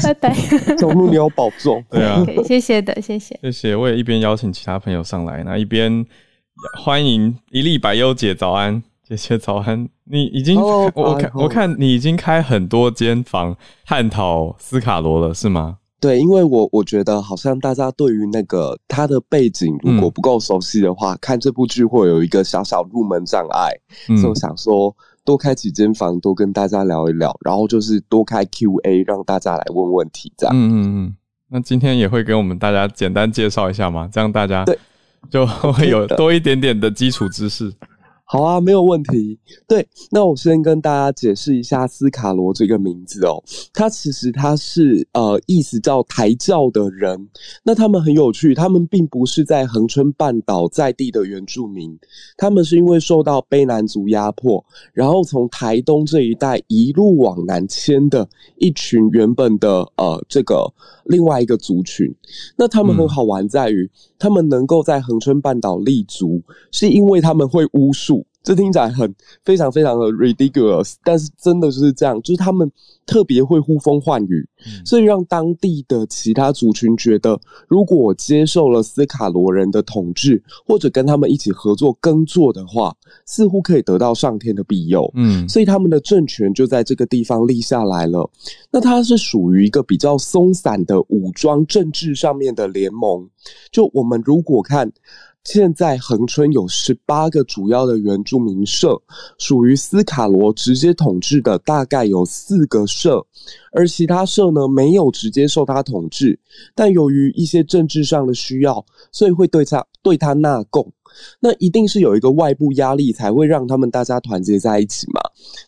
[0.02, 0.34] 拜拜，
[0.78, 1.82] 小路你要保重。
[1.90, 3.74] 对啊，谢谢的，谢谢，谢谢。
[3.74, 6.04] 我也一边邀请其他朋友上来，那一边
[6.78, 9.88] 欢迎一粒白优姐早安，姐姐早安。
[10.04, 15.78] 你已经我看我看你已经开很多间房探讨斯卡罗了，是吗？
[16.00, 23.70] 对，因为我我觉得好像大家对于那个他的背景如果不够熟悉的话，看这部剧会有一个小小入门障碍，
[24.06, 24.94] 所以我想说。
[25.26, 30.54] 多开几间房，多跟大家聊一聊，然后就是多开 Q&A，让大家来问问题，这样。
[30.54, 31.16] 嗯嗯嗯。
[31.48, 34.06] 那今天也会给我们大家简单介绍一下嘛？
[34.12, 34.78] 这样大家对
[35.30, 37.72] 就 会有多一点点的基础知识。
[38.26, 39.38] 好啊，没有问题。
[39.68, 43.42] 对，那我先跟大家解释一下斯卡罗这个名字哦。
[43.72, 47.28] 他其实他是呃，意思叫抬轿的人。
[47.62, 51.96] 那他们很有趣，他们并不是在恒春半岛在地的原住民，
[52.36, 60.66] 他们是因为受到卑南族压迫，然后从台东这一带一路往南迁的一群原本的呃这个
[61.04, 62.12] 另外一个族群。
[62.56, 66.40] 那他们很好玩，在于他们能够在恒春半岛立足，
[66.72, 68.23] 是因为他们会巫术。
[68.44, 72.70] 这听起来很非常非常的 ridiculous，但是真的就是这样，就是他们
[73.06, 74.46] 特别会呼风唤雨，
[74.84, 85.10] 所以让当地的其他族群觉得，如果我接受了斯卡罗人的统治，或者跟他们一起合作耕作的话，似乎可以得到上天的庇佑。
[85.14, 88.30] 嗯，所以他们的政权就在这个地方立下来了。
[88.70, 93.26] 那它是属于一个比较松散的武装政治上面的联盟。
[93.72, 94.92] 就我们如果看。
[95.44, 99.00] 现在恒春有十八个主要的原住民社，
[99.38, 103.24] 属于斯卡罗直接统治的大概有四个社，
[103.72, 106.38] 而其他社呢没有直接受他统治，
[106.74, 110.90] 但由于一些政治上的需要，所以会对他对他纳贡。
[111.38, 115.20] 那一定是有一个外部压力才会让他们大家团结在一起嘛？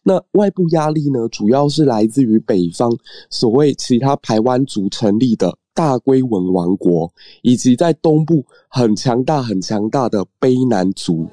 [0.03, 2.91] 那外部压力呢，主要是来自于北方
[3.31, 5.57] 所谓其他排湾族成立的。
[5.77, 7.13] 大龟文王国，
[7.43, 11.29] 以及在东部很强大、很强大的卑南族，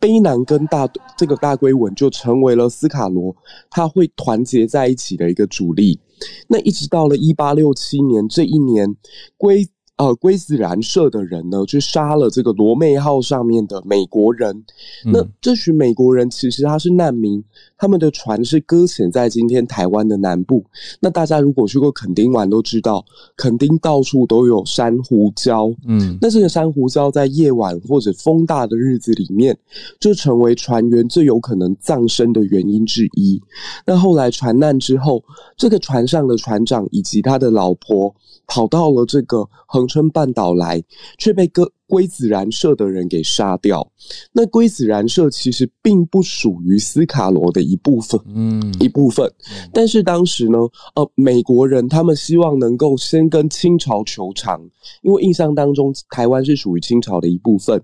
[0.00, 3.36] 卑南跟大这个大龟文就成为了斯卡罗
[3.70, 6.00] 他会团结在一起的一个主力。
[6.48, 8.96] 那一直到了一八六七年这一年，
[9.36, 14.64] 龟呃龟子然社的人呢，去杀了这个罗妹号上面的美国人。
[15.04, 17.42] 那这群美国人其实他是难民，
[17.76, 20.64] 他们的船是搁浅在今天台湾的南部。
[20.98, 23.04] 那大家如果去过垦丁玩，都知道
[23.36, 25.76] 垦丁到处都有珊瑚礁。
[25.86, 29.56] 嗯，那这个珊瑚礁在夜晚或者风大的日子里面，
[30.00, 33.40] 就成为船员最有可能葬身的原因之一。
[33.86, 35.22] 那后来船难之后，
[35.56, 38.12] 这个船上的船长以及他的老婆
[38.46, 40.82] 跑到了这个恒春半岛来，
[41.18, 41.70] 却被割。
[41.92, 43.86] 龟子燃社的人给杀掉，
[44.32, 49.30] 那龟子燃社其实并不属于斯卡罗的一部分，嗯，一部分。
[49.74, 50.56] 但是当时呢，
[50.94, 54.58] 呃，美国人他们希望能够先跟清朝求偿，
[55.02, 57.82] 因为印象当中台湾是属于清朝的一部分，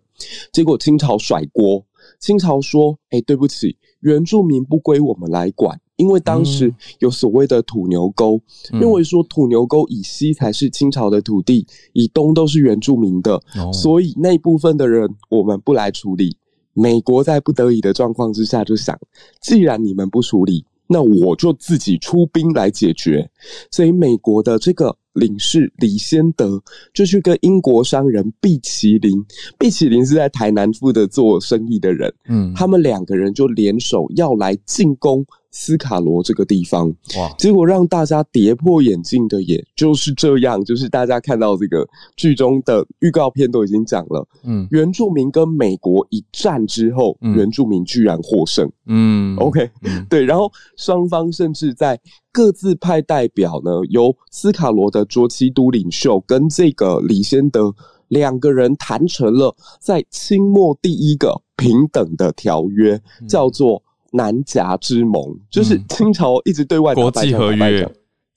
[0.54, 1.84] 结果清朝甩锅，
[2.18, 13.38] 清朝说：“哎，对不起，原住民不归我们来管。”因为当时有所谓的土牛沟，认为说土牛沟以西才是清朝的土地，以东都是原住民的，
[13.72, 16.36] 所以那部分的人我们不来处理。
[16.72, 18.96] 美国在不得已的状况之下，就想，
[19.42, 23.28] 既然你们不处理，那我就自己出兵来解决。
[23.72, 26.62] 所以美国的这个领事李先德
[26.94, 29.20] 就去跟英国商人毕奇林，
[29.58, 35.26] 毕奇林是在台南负责做生意的人，嗯，他们两个人就联手要来进攻。
[35.50, 37.34] 斯卡罗这个地方，哇！
[37.38, 49.70] 结果让大家跌破眼镜的，也就是这样，就是大家看到这个剧中的预告片都已经讲了，嗯，原住民跟美国一战之后，原住民居然获胜，嗯，OK，
[50.10, 51.98] 对，然后双方甚至在
[52.30, 57.74] 各自派代表呢，由斯卡罗的卓奇都领袖跟这个李先德
[58.08, 63.82] 两个人谈成了在清末第一个平等的条约，叫做。
[64.12, 67.90] 南夹之盟就是清朝一直对外国际合约，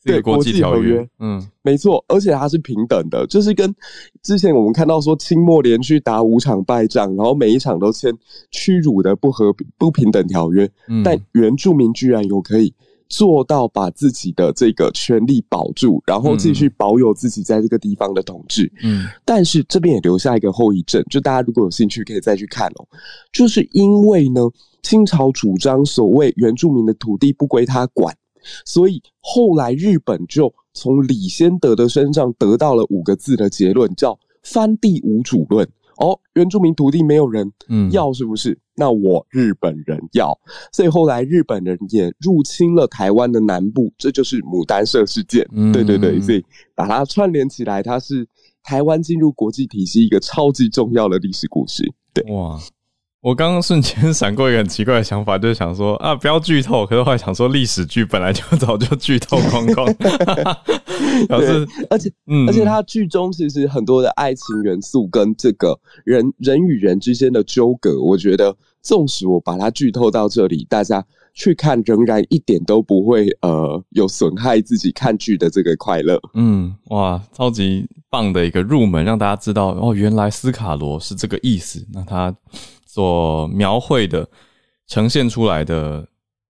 [0.04, 3.74] 对国际条约，嗯，没错，而且它是平等的，就是跟
[4.24, 8.12] 之前我们看到说清末连续打五场败仗，然后每一场都签
[8.50, 10.70] 屈辱的不和不平等条约，
[11.04, 12.74] 但原住民居然有可以
[13.12, 22.88] 做到把自己的这个权利保住，然后继续保有自己在这个地方的统治，嗯，但是这边也留下一个后遗症，就大家如果有兴趣可以再去看哦，
[23.32, 24.42] 就是因为呢。
[24.84, 28.18] 清朝主张所谓原住民的土地不归他管，
[28.66, 35.70] 所以后来日本就从李先德的身上得到了五个字的结论，叫“翻地无主论”。
[36.02, 37.54] 哦，原住民土地没有人
[37.92, 38.58] 要，是不是？
[38.82, 40.36] 那我日本人要。
[40.74, 45.48] 所以后来日本人也入侵了台湾的南部，这就是牡丹社事件。
[45.72, 48.28] 对对对，所以把它串联起来，它是
[48.64, 51.84] 台湾进入国际体系一个超级重要的历史故事。
[52.12, 52.60] 对，哇。
[53.22, 56.88] 我刚刚瞬间闪过一个很奇怪的想法，就是想说啊，不要剧透。
[56.88, 59.86] 可是后来想说，历史剧本来就早就剧透光光。
[61.30, 71.06] 表示，而且，嗯，而且它剧中其实很多的爱情元素跟这个人人与人之间的纠葛，我觉得，纵使我把它剧透到这里，大家
[71.36, 76.20] 去看仍然一点都不会呃有损害自己看剧的这个快乐。
[76.34, 81.86] 嗯，哇，超级棒的一个入门，让大家知道哦，原来斯卡罗是这个意思。
[81.94, 82.36] 那他。
[82.94, 84.28] 所描绘的、
[84.86, 86.06] 呈现出来的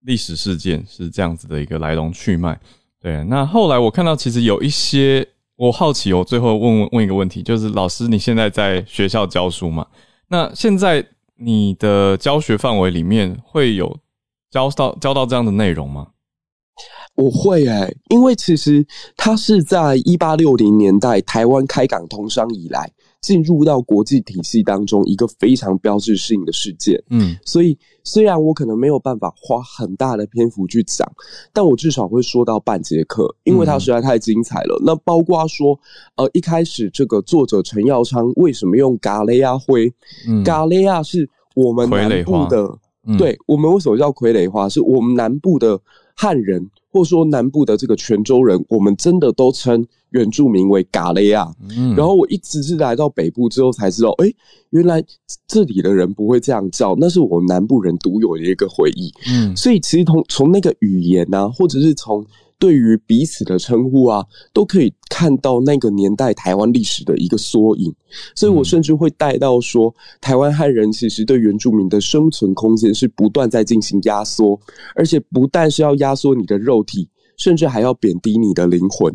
[0.06, 2.60] 历史事件是这样子的一个来龙去脉。
[2.99, 9.86] 对，那后来我看到，其实有一些我好奇，我最后问问问一个问题，就是老师，你现在在学校教书嘛？
[10.30, 13.99] 那现在你的教学范围里面会有
[14.49, 16.08] 教到教到这样的内容吗？
[17.13, 18.84] 我会诶，因为其实
[19.15, 22.91] 它是在一八六零年代台湾开港通商以来。
[23.21, 27.01] 进入到国际体系当中，一个非常标志性的事件。
[27.12, 31.07] 嗯，所以虽然我可能没有办法花很大的篇幅去讲，
[31.53, 34.81] 但我至少会说到半节课，因为它实在太精彩了。
[34.84, 35.79] 那包括说，
[36.15, 39.93] 呃，一开始这个作者陈耀昌为什么用嘎雷亚灰？
[40.43, 42.79] 嘎雷亚是我们南部的，
[43.19, 44.67] 对我们为什么叫傀儡花？
[44.67, 45.79] 是我们南部的
[46.15, 49.88] 汉人，或者说南部的这个泉州人，我们真的都称。
[50.12, 51.49] 原住民为嘎雷亚，
[51.95, 54.30] 然后我一直是来到北部之后才知道，哎，
[54.71, 55.01] 原来
[55.47, 59.10] 这里的人不会这样叫，那是我南部人独有的一个回忆。
[59.30, 62.25] 嗯，所以其实从从那个语言啊，或者是从
[62.62, 67.91] 对于彼此的称呼啊，都可以看到那个年代台湾历史的一个缩影。
[68.36, 74.60] 所以我甚至会带到说，台湾汉人其实对原住民的生存空间是不断在进行压缩，
[74.95, 77.09] 而且不但是要压缩你的肉体。
[77.38, 79.13] 甚至还要贬低你的灵魂。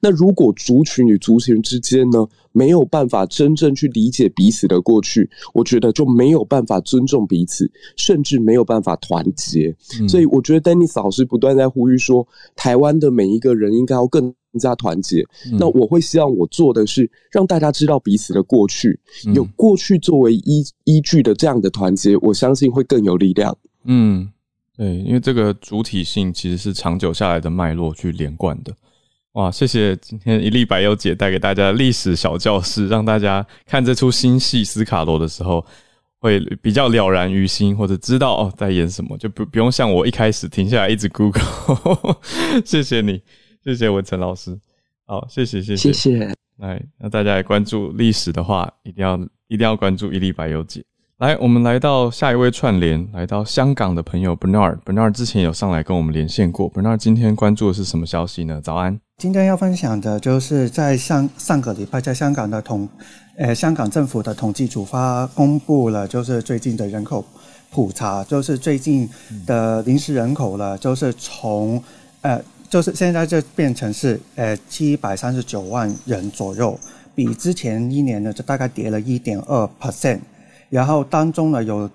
[0.00, 9.74] 那如果族群与族群之间呢，没有办法真正去理解彼此的过去，我觉得就没有办法尊重彼此，甚至没有办法团结。
[10.08, 15.24] 所以，我觉得丹尼斯老师不断在呼吁说，台湾的每一个人应该要更加团结。
[15.58, 18.98] 那我会希望我做的是让大家知道彼此的过去，
[19.34, 23.56] 有过去作为依依据的这样的团结，我相信会更有力量。
[23.84, 24.28] 嗯，
[24.78, 28.72] 对，因为这个主体性其实是长久下来的脉络去连贯的。
[29.32, 35.66] 哇，谢谢今天一粒白油姐带给大家历史小教室，让大家看这出新戏斯卡罗的时候。
[36.20, 41.44] 会比较了然于心，或者知道哦在演什么，就不不用像我一开始停下来一直 Google。
[42.66, 43.22] 谢谢你，
[43.62, 44.58] 谢谢文成老师。
[45.06, 46.34] 好，谢谢谢谢谢谢。
[46.56, 49.16] 来，那大家来关注历史的话，一定要
[49.46, 50.84] 一定要关注伊丽白油姐。
[51.18, 54.78] 来，我们来到下一位串联，来到香港的朋友 Bernard。
[54.84, 56.72] Bernard 之前有上来跟我们连线过。
[56.72, 58.60] Bernard 今天关注的是什么消息呢？
[58.62, 58.96] 早安。
[59.16, 62.88] 今天要分享的就是在上上个礼拜在香港的统。
[63.36, 67.24] 呃，香港政府的统计处发公布了，就是最近的人口
[67.72, 69.08] 普查，就是最近
[69.44, 71.82] 的临时人口了，就是从
[72.20, 76.78] 呃，就是现在就变成是呃七百三十九万人左右，
[77.16, 80.20] 比之前一年呢就大概跌了一点二 percent，
[80.70, 81.88] 然后当中呢有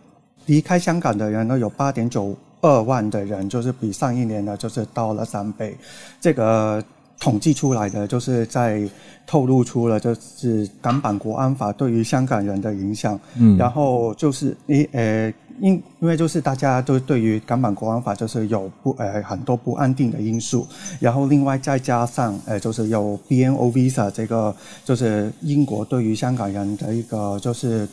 [0.46, 5.76] 离开香港的人呢有八点九二万的人，就是比上一年呢就是到了三倍，
[6.20, 6.84] 这个。
[7.20, 8.82] 统计出来的就是在
[9.26, 20.68] 透露出了就是港版国安法对于香港人的影响，嗯，然后就是你呃因因为就是大家都对于港版国安法就是有不呃很多不安定的因素，
[21.00, 24.54] 然后另外再加上呃就是有 BNO visa 这个
[24.84, 27.88] 就是英国对于香港人的一个就是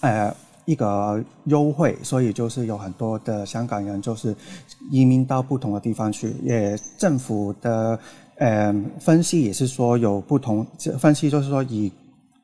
[0.00, 0.34] 呃
[0.64, 4.34] 一个优惠，所以就是有很多的香港人就是
[4.90, 7.98] 移民到不同的地方去，也政府的。
[8.38, 8.70] 呃，
[9.00, 10.66] 分析也是说有不同，
[10.98, 11.90] 分析就是说以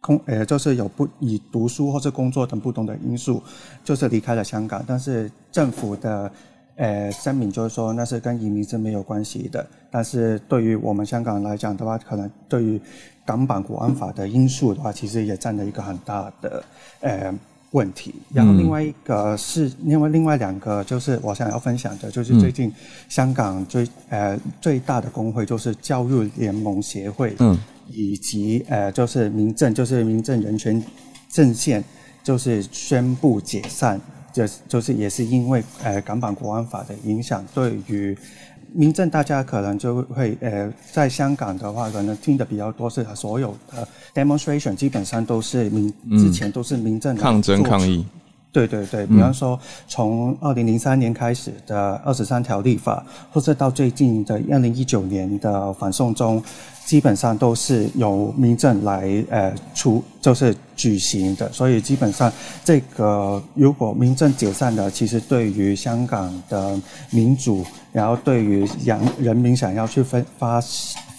[0.00, 3.42] 工呃，就是有不以读书或者工作等不同的因素，
[3.84, 4.82] 就是离开了香港。
[4.86, 6.32] 但是政府的
[6.76, 9.66] 呃声明就是说那是跟移民是没有关系的。
[9.90, 12.80] 但是对于我们香港来讲的话，可能对于
[13.24, 16.64] 港版国安法的因素的话，其实也占了一个很大的
[17.00, 17.34] 呃。
[17.74, 22.70] 问题，然后另外一个是，另外另外两个就是我想要分享的，就是最近
[23.08, 27.58] 香港最呃最大的工会就是教育联盟协会，嗯，
[27.88, 30.84] 以及呃就是民政就是民政人权
[31.30, 31.82] 阵线，
[32.22, 33.98] 就是宣布解散，
[34.34, 38.14] 就就是也是因为呃港版国安法的影响，对于。
[38.74, 48.04] 民政大家可能就会呃，在香港的话，可能听的比较多是所有的 demonstration 基本上都是民之前都是民政抗争抗议。
[48.52, 56.42] 对对对，比方说从二零零三年开始的二十三条立法，或者到最近的二零一九年的反送中。
[56.84, 62.30] 基本上都是由民政来呃出，就是举行的，所以基本上
[62.64, 66.78] 这个如果民政解散了，其实对于香港的
[67.10, 70.60] 民主，然后对于人人民想要去分发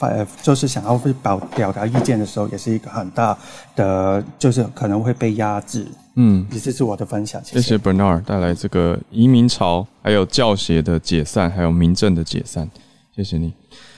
[0.09, 3.37] 发，就是想要去表表达意见的时候，也是一个很大
[3.75, 5.87] 的，就是可能会被压制。
[6.15, 7.43] 嗯，这是我的分享。
[7.43, 12.69] 谢谢 Bernard 带来这个移民潮，还有教协的解散，还有民政的解散。
[13.15, 13.53] 谢谢你。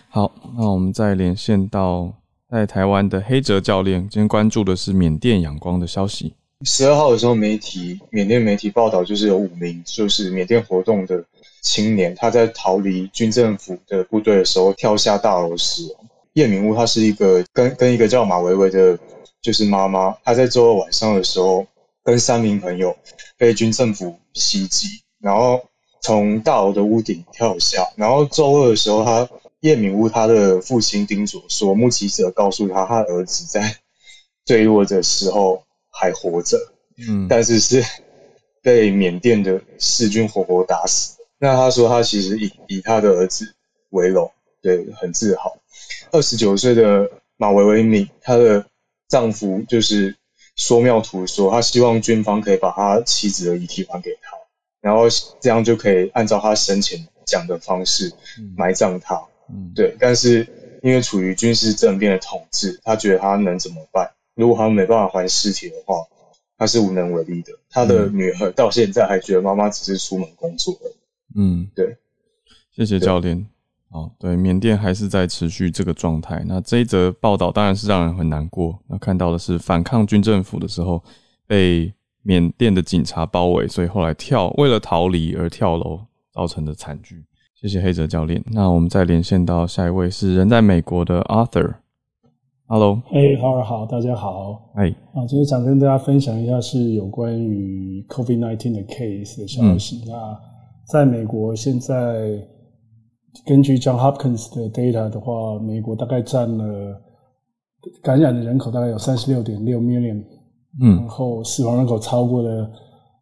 [0.09, 2.13] 好，那我们再连线到
[2.49, 6.33] 在台湾的黑哲教练，今天关注的是缅甸仰光的消息。
[6.63, 11.21] 十二号的时候，媒体缅甸媒体报道，就是有五名就是缅甸活动的
[11.65, 16.05] 青年，他在逃离军政府的部队的时候跳下大楼死亡。
[16.33, 18.97] 叶明屋他是一个跟跟一个叫马维维的，
[19.41, 21.65] 就是妈妈，他在周二晚上的时候
[22.03, 22.95] 跟三名朋友
[23.35, 24.87] 被军政府袭击，
[25.19, 25.59] 然后
[26.03, 29.27] 从大楼的屋顶跳下，然后周二的时候他。
[29.61, 33.77] 叶敏屋他的父亲叮嘱说，目击者告诉他，他儿子在
[34.45, 36.55] 坠落的时候还活着，
[36.99, 37.83] 嗯，但是是
[38.61, 41.14] 被缅甸的士军活活打死。
[41.45, 43.53] 那他说，他其实以以他的儿子
[43.91, 44.31] 为荣，
[44.63, 45.55] 对，很自豪。
[46.11, 48.65] 二十九岁的马维维米，她的
[49.07, 50.15] 丈夫就是
[50.55, 54.35] 说妙图说，他希望军方可以把他妻子的遗体还给他，
[54.81, 55.03] 然后
[55.39, 58.11] 这样就可以按照他生前讲的方式
[58.57, 59.21] 埋葬他。
[59.47, 60.47] 嗯，对，但是
[60.81, 64.09] 因为处于军事政变的统治，他觉得他能怎么办？
[64.33, 66.07] 如果他没办法还尸体的话，
[66.57, 67.53] 他是无能为力的。
[67.69, 70.95] 他的女儿到现在还觉得妈妈只是出门工作而已。
[71.35, 71.97] 嗯，对。
[72.71, 73.45] 谢谢教练。
[73.89, 76.43] 好，对，缅甸还是在持续这个状态。
[76.45, 78.77] 那这一则报道当然是让人很难过。
[78.87, 81.01] 那看到的是反抗军政府的时候
[81.47, 86.01] 被缅甸的警察包围，所以后来跳为了逃离而跳楼
[86.33, 87.23] 造成的惨剧。
[87.53, 88.43] 谢谢黑泽教练。
[88.51, 91.75] 那我们再连线到下一位是人在美国的 Arthur。
[92.67, 94.71] Hello，哎，好，好，大家好。
[94.75, 100.03] 哎，啊，今天想跟大家分享一下是有关于 COVID-19 的 case 的消息。
[100.07, 100.37] 那
[100.87, 102.39] 在美国现在
[103.45, 107.01] 根据 John Hopkins 的 data 的话，美国大概占了
[108.01, 110.23] 感染的人口大概有三十六点六 million，
[110.81, 112.69] 嗯然后死亡人口超过了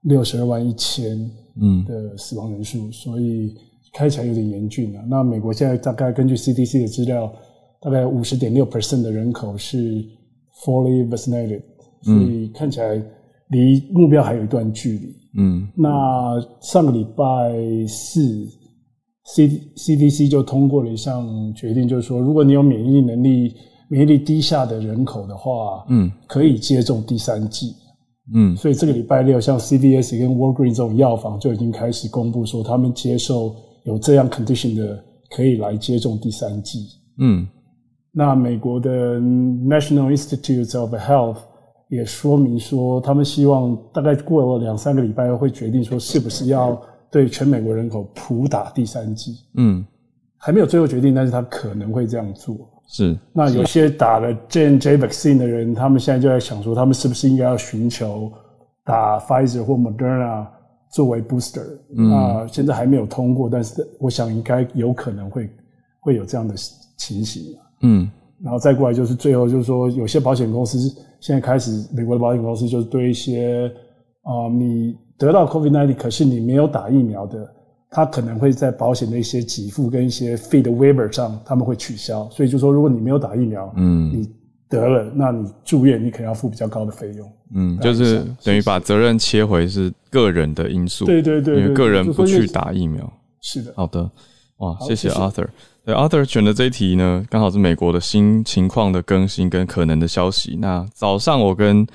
[0.02, 1.18] 六十二万一千
[1.62, 3.56] 嗯的死亡人数，所以
[3.94, 5.04] 开起来有点严峻啊。
[5.08, 7.34] 那美国现在大概根据 CDC 的资料，
[7.82, 9.78] 大概五十点六 percent 的人口是
[10.64, 11.62] fully vaccinated，
[12.02, 13.02] 所以看起来
[13.50, 15.23] 离目标还有一段距离。
[15.36, 17.54] 嗯那上个礼拜
[17.88, 18.46] 四
[19.26, 23.54] ，C CDC 就通过了一项决定，就是说，如果你有免疫能力、
[23.90, 27.74] 免疫力低下的人口的话，嗯可以接种第三剂。
[28.34, 36.80] 嗯所以这个礼拜六，像 CVS 跟 Walgreens 这种药房就已经开始公布说，他们接受有这样 condition 的可以来接种第三剂。
[37.20, 37.48] 嗯
[38.16, 41.38] 那美国的 National Institutes of Health
[41.94, 46.82] 也说明说，他们希望大概过了两三个礼拜后会决定说，是不是要
[47.12, 49.86] 对全美国人口普打第三剂，嗯，
[50.38, 52.58] 还没有最后决定，但是他可能会这样做。
[52.88, 58.32] 是那有些打了 J N J vaccine 的人，他们现在就在想说，他们是不是应该要寻求
[58.84, 60.48] 打 Pfizer 或 Moderna
[60.92, 61.66] 作为 booster？
[61.90, 65.50] 那、现在还没有通过，但是我想应该有可能会
[66.02, 66.56] 会有这样的
[66.98, 67.56] 情形。
[67.82, 68.10] 嗯
[68.44, 70.78] 然后再过来就是最后就是说，有些保险公司
[71.22, 73.72] 现在开始，美国的保险公司就是对一些
[74.24, 77.50] 啊、你得到 COVID-19，可是你没有打疫苗的，
[77.90, 82.30] 他可能会在保险的一些给付跟一些 fee 的 waiver 上，他们会取消。
[82.30, 84.30] 所以就说，如果你没有打疫苗，嗯你
[84.70, 87.32] 得了，那你住院你可能要付比较高的费用。
[87.56, 93.12] 嗯，就是等于把责任切回是个人的因素，对对对对因为个人不去打疫苗。
[93.42, 94.10] 是的，好的，
[94.58, 95.48] 哇，谢谢 Arthur。
[95.86, 100.56] 对，Arthur 选的这一题呢，刚好是美国的新情况的更新跟可能的消息。
[100.62, 101.86] 那早上我跟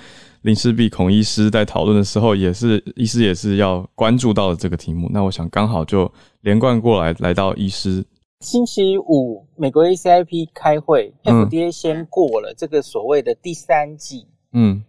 [0.43, 5.09] 林世璧孔医师在讨论的时候，也是医师也是要关注到的这个题目。
[5.11, 6.11] 那我想刚好就
[6.43, 8.05] 连贯过来，来到医师。
[8.41, 14.85] 星期五，美国 ACIP 开会、嗯 f d a 先过了这个所谓的第三季，嗯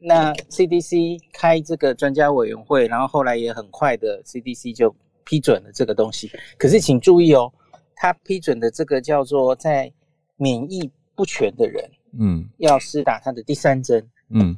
[0.00, 6.30] 那 CDC 开这个专家委员会，然后后来也很快的 CDC 就批准了这个东西。
[6.56, 7.52] 可是请注意哦，
[8.00, 9.92] 他批准的这个叫做在
[10.36, 12.48] 免疫不全的人嗯。
[12.58, 14.56] 要施打他的第三针，嗯。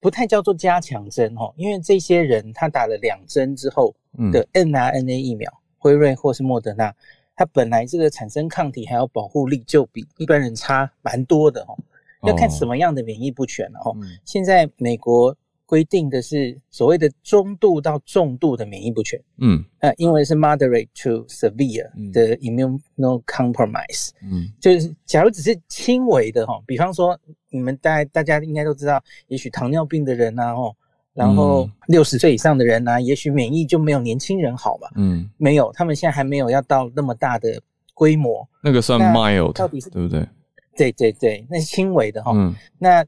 [0.00, 4.32] 不太叫做加强针哦，因为这些人他打了两针之后嗯。
[4.32, 6.94] 的 mRNA 疫苗，辉瑞或是莫德纳，
[7.36, 11.78] 他本来这个产生抗体还有保护力就比一般人差蛮多的哦。
[12.22, 13.94] 要看什么样的免疫不全了哦。
[14.00, 14.18] 嗯。
[14.24, 15.36] 现在美国
[15.72, 19.64] 规定的是所谓的中度到重度的免疫不全，嗯。
[19.78, 22.12] 呃，英文是 moderate to severe 嗯。
[22.12, 24.52] 的 immunocompromise，、嗯。
[24.60, 27.18] 就是假如只是轻微的哈，比方说
[27.48, 30.76] 你们大大家应该都知道，也许糖尿病的人呐、哦，
[31.14, 31.72] 然后嗯。
[31.86, 37.58] 六十岁以上的人呐、也许免疫就没有年轻人好嘛，嗯，没有，他们现在还没有要到那么大的
[37.94, 40.28] 规模，那个算 mild，到底是对不对？
[40.76, 42.32] 对对对，那是轻微的哈。
[42.34, 42.54] 嗯。
[42.78, 43.02] 那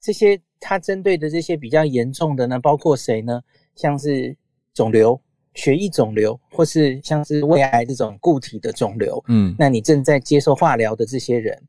[0.00, 3.38] 这些它针对的这些比较严重的呢，包括谁呢？
[3.74, 4.34] 像是
[4.72, 5.20] 肿瘤、
[5.52, 9.22] 血液肿瘤，或是像是胃癌这种固体的肿瘤。
[9.28, 11.62] 嗯那你正在接受化疗的这些人，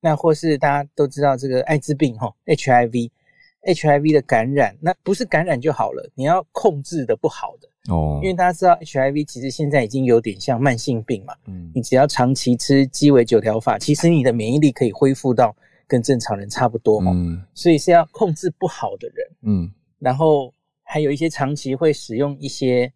[0.00, 15.54] 那或是大家都知道这个艾滋病哈，HIV，HIV 的感染，那不是感染就好了，你要控制的不好的，哦因为大家知道 HIV 其实现在已经有点像慢性病嘛，嗯你只要长期吃鸡尾酒疗法，其实你的免疫力可以恢复到
[15.90, 17.10] 跟正常人差不多嘛。
[17.12, 22.90] 嗯所以是要控制不好的人，嗯然后还有一些长期会使用一些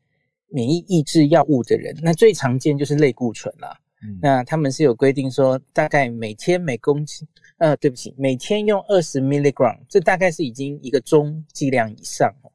[0.48, 3.76] 免疫抑制药物的人，那最常见就是类固醇啦。
[4.02, 7.26] 嗯那他们是有规定说，大概每天每公斤，
[7.58, 12.52] 呃，对不起，每天用二十 milligram，这大概是已经一个中剂量以上哦。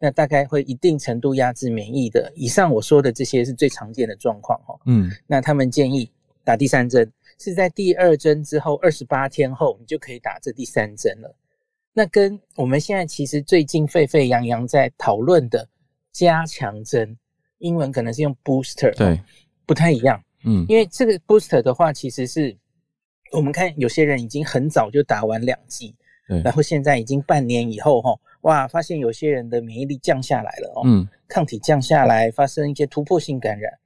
[0.00, 2.32] 那大概会一定程度压制免疫的。
[2.36, 4.78] 以上我说的这些是最常见的状况哈。
[4.86, 6.10] 嗯那他们建议
[6.44, 11.34] 打第三针，是在第二针之后二十八天后，你就可以打这第三针了。
[11.92, 15.68] 那跟我们现在其实最近沸沸扬扬在讨论的
[16.12, 17.16] 加强针，
[17.58, 19.20] 英文可能是用 booster，对，
[19.66, 20.22] 不太一样。
[20.44, 22.56] 嗯因为这个 booster 的话，其实是
[23.32, 25.94] 我们看有些人已经很早就打完两剂，
[26.28, 33.76] 对然后现在已经半年以后哈，哇，发现有些人的免疫力降下来了哦，嗯抗体降下来，发生一些突破性感染，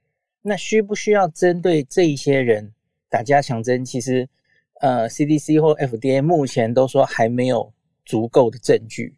[0.42, 2.70] 那需不需要针对这一些人
[3.12, 3.84] 打加强针？
[3.84, 4.26] 其实，
[4.80, 7.70] 呃，CDC 或 FDA 目前都说还没有
[8.06, 9.14] 足够的证据，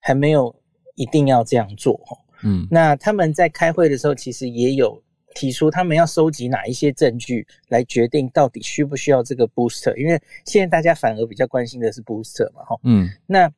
[0.00, 0.52] 还没有
[0.96, 2.18] 一定要这样做哈。
[2.42, 5.00] 嗯那他们在开会的时候，其实也有
[5.36, 12.76] 提出他们要收集哪一些证据来决定到底需不需要这个 booster，因为现在大家反而比较关心的是 booster 嘛，哈。
[12.82, 13.48] 嗯那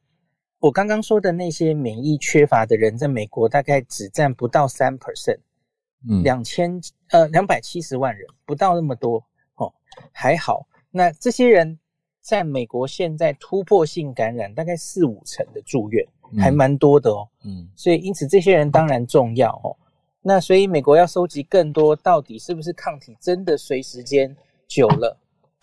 [0.60, 5.38] 我刚刚说的那些免疫缺乏的人，在美国大概只占不到三 percent，
[6.08, 6.80] 嗯两千
[7.10, 9.24] 呃两百七十万人，不到那么多
[9.58, 9.72] 哦，
[10.10, 10.66] 还好。
[10.90, 11.78] 那这些人
[12.20, 16.04] 在美国现在突破性感染大概四五成的住院，
[16.38, 17.28] 还蛮多的哦。
[17.44, 19.76] 嗯所以因此这些人当然重要哦。
[20.20, 24.34] 那所以美国要收集更多，到底是不是抗体真的随时间
[24.66, 25.16] 久了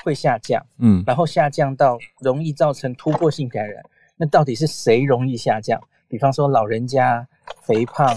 [0.03, 3.83] 会下降，嗯然后下降到容易造成突破性感染？
[4.15, 5.79] 那到底是谁容易下降？
[6.07, 7.27] 比方说老人家、
[7.63, 8.15] 肥胖、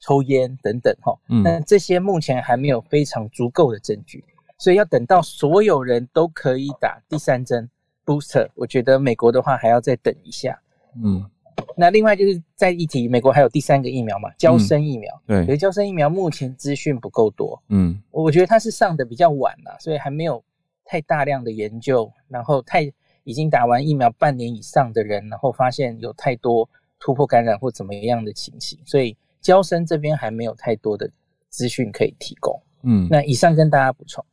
[0.00, 4.22] 抽烟等等哈、嗯那这些目前还没有非常足够的证据，
[4.62, 7.68] 所以要等到所有人都可以打第三针
[8.06, 10.56] booster，我觉得美国的话还要再等一下。
[11.02, 11.28] 嗯，
[11.76, 15.12] 那另外就是在一提，美国还有第三个疫苗嘛，交生疫苗。
[15.26, 20.40] 可对，是交生疫苗目前资讯不够多，嗯我觉得它是上的比较晚啦，所以还没有
[20.84, 22.88] 太大量的研究，然后太
[23.24, 31.10] 已经打完疫苗半年以上的人，然后发现有太多突破感染或怎么样的情形，所以交生这边还没有太多的
[31.48, 32.62] 资讯可以提供。
[32.84, 34.24] 嗯，那以上跟大家补充。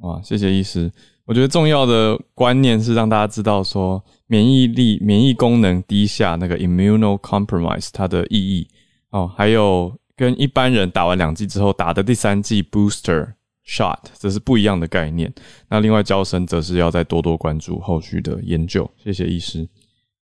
[0.00, 0.90] 哇，谢谢医师。
[1.24, 8.66] 我觉得重要的观念是让大家知道说，免疫力、免疫功能低下那个 immunocompromise 它的意义
[9.10, 13.34] 哦，还有跟一般人打完两剂之后打的第三剂 booster
[13.64, 15.32] shot，这是不一样的概念。
[15.68, 18.90] 那另外交生则是要再多多关注后续的研究。
[18.96, 19.68] 谢谢医师。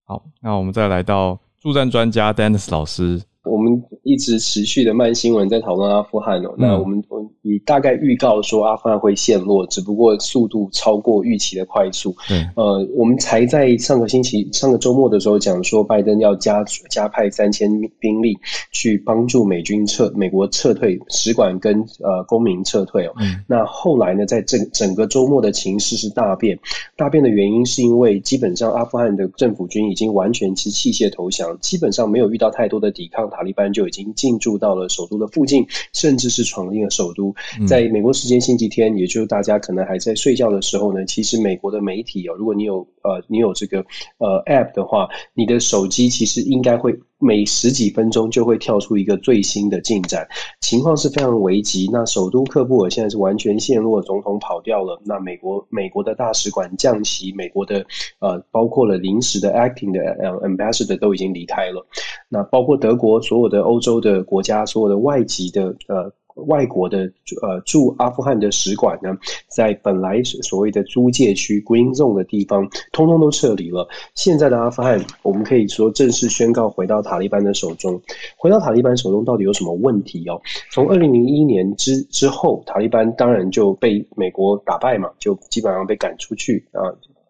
[0.04, 3.22] 好，那我们再来到助战专家 Dennis 老师。
[3.44, 12.14] 我们一直持续的慢新闻在讨论阿富汗哦，那我们我以大概预告说阿富汗会陷落，只不过速度超过预期的快速。
[12.30, 18.36] 嗯，呃，我们才在上个星期、上个周末的时候讲说，拜登要加加派三千兵力
[18.72, 23.12] 去帮助美军撤美国撤退使馆跟呃公民撤退哦。
[23.20, 26.58] 嗯那后来呢，在整整个周末的情势是大变，
[26.94, 37.34] 大变的原因是因为基本上阿富汗的政府军已经完全其实弃械投降，基本上没有遇到太多的抵抗，塔利班就已经进驻到了首都的附近，甚至是闯进了首都。
[37.58, 43.84] 嗯在美国时间星期天，也就是大家可能还在睡觉的时候呢，其实美国的媒体哦，如果你有呃你有这个
[44.18, 50.26] 呃 app 的话，你的手机其实应该会每十几分钟就会跳出一个最新的进展，
[50.60, 51.88] 情况是非常危急。
[51.92, 57.84] 那首都克布尔现在是完全陷落，总统跑掉了，那美国美国的大使馆降旗，美国的
[58.20, 60.00] 呃包括了临时的 acting 的
[60.40, 61.86] ambassador 都已经离开了，
[62.28, 66.12] 那包括德国所有的欧洲的国家，所有的外籍的呃。
[66.34, 67.10] 外国的
[67.42, 69.10] 呃驻阿富汗的使馆呢，
[69.48, 73.88] 在本来所谓的租界区 Green Zone 的地方，通通都撤离了。
[74.14, 78.00] 现在的阿富汗，我们可以说正式宣告回到塔利班的手中。
[78.36, 80.40] 回到塔利班手中到底有什么问题哦？
[80.70, 86.80] 从二零零一年之之后，塔利班当然就被美国打败嘛，就基本上被赶出去啊。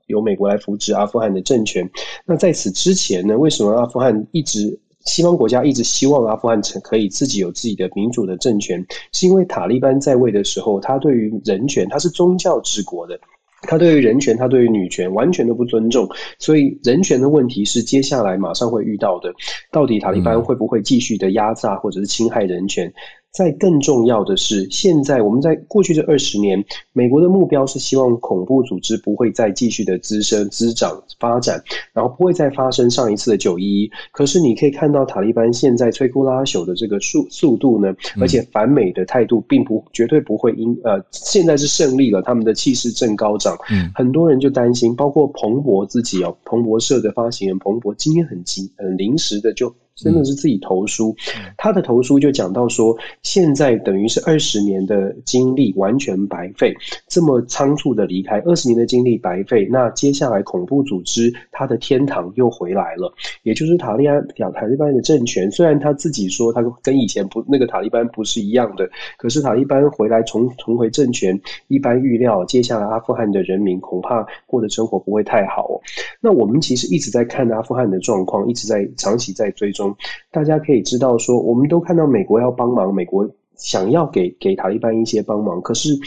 [0.07, 1.89] 由美国来扶植阿富汗的政权。
[2.27, 4.77] 那在此之前呢，为什么阿富汗一直
[5.11, 8.87] 西方国家一直希望阿富汗成可以自己有自己的民主的政权？
[9.11, 13.19] 是因为塔利班在位的时候，他对于人权，他是宗教治国的。
[13.63, 16.09] 他对于人权，他对于女权完全都不尊重，
[16.39, 19.35] 所以人权的问题是接下来马上会遇到的。
[19.73, 22.91] 到底塔利班会不会继续的压榨或者是侵害人权？
[23.33, 31.63] 再更重要的是，现在我们在过去这二十年，美国的目标是希望恐怖组织不会再继续的滋生、滋长、发展，
[31.93, 33.91] 然后不会再发生上一次的九一一。
[34.11, 43.57] 可是你可以看到塔利班现在摧枯拉朽的这个速速度呢，而且反美的态度并不绝对不会因呃，现在是胜利了，他们的气势正高涨。
[43.71, 49.73] 嗯很多人就担心，包括彭博自己哦，彭博社的发行人彭博今天很急很临时的就
[50.03, 51.15] 真的是自己投书，
[51.57, 56.75] 他的投书就讲到说，现在等于是二十年的精力完全白费，
[57.07, 68.89] 这么仓促的离开，二十年的精力白费，那接下来恐怖组织他的天堂又回来了，也就是塔利安塔利班的政权，虽然他自己说他跟以前不那个塔利班不是一样的，
[69.19, 71.39] 可是塔利班回来重重回政权，
[71.69, 75.81] 一般预料接下来阿富汗的人民恐怕过的生活不会太好哦。
[76.21, 79.90] 那我们其实一直在看阿富汗的状况，一直在长期在追踪。
[80.31, 85.99] 大家可以知道说，我们都看到美国要帮忙，美国想要给给塔利班一些帮忙，可是。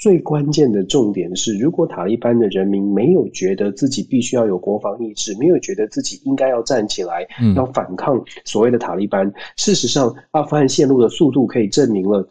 [0.00, 12.28] 最关键的重点是，如果塔利班的人民没有觉得自己必须要有国防意志，没有觉得自己应该要站起来，嗯要反抗所谓的塔利班，事实上，阿富汗陷入的速度可以证明了。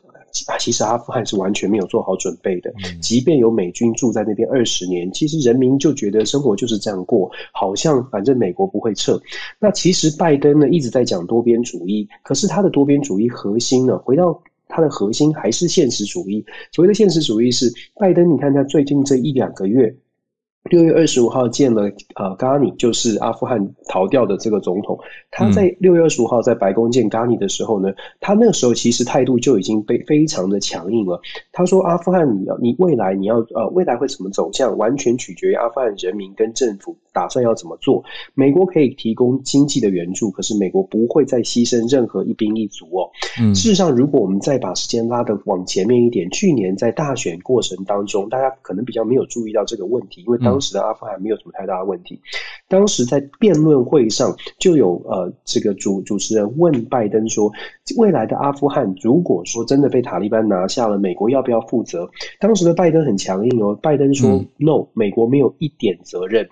[0.60, 9.22] 其实阿富汗是完全没有做好准备的，即便有美军住在那边二十年，其实人民就觉得生活就是这样过，好像反正美国不会撤。
[9.60, 16.44] 那其实拜登呢一直在讲多边主义，可是他的多边主义核心呢，回到它的核心还是现实主义。
[16.72, 19.94] 所谓的现实主义是拜登，你看他最近这一两个月。
[20.70, 24.98] 六月二十五号见了呃，嘎尼就是阿富汗逃掉的这个总统。
[25.32, 27.90] 他在六月二十五号在白宫见嘎尼的时候呢，
[28.20, 31.20] 他那个时候其实态度就已经被非常的强硬了。
[31.52, 38.04] 他说：“阿富汗，你要你未来你要呃未来会怎么走向，完全取决于阿富汗人民跟政府打算要怎么做。
[38.36, 43.10] 美国可以提供经济的援助，可是美国不会再牺牲任何一兵一卒哦。
[43.56, 52.20] 事实上，如果我们再把时间拉的往前面一点，去年在大选过程当中，大家可能比较没有注意到这个问题，因为当时的阿富汗没有什么太大的问题。
[52.68, 57.52] 当时在辩论会上就有呃这个主主持人问拜登说，
[57.98, 62.10] 未来的阿富汗如果说真的被塔利班拿下了，美国要不要负责？
[62.40, 66.48] 当时的拜登很强硬哦，拜登说 no，美国没有一点责任。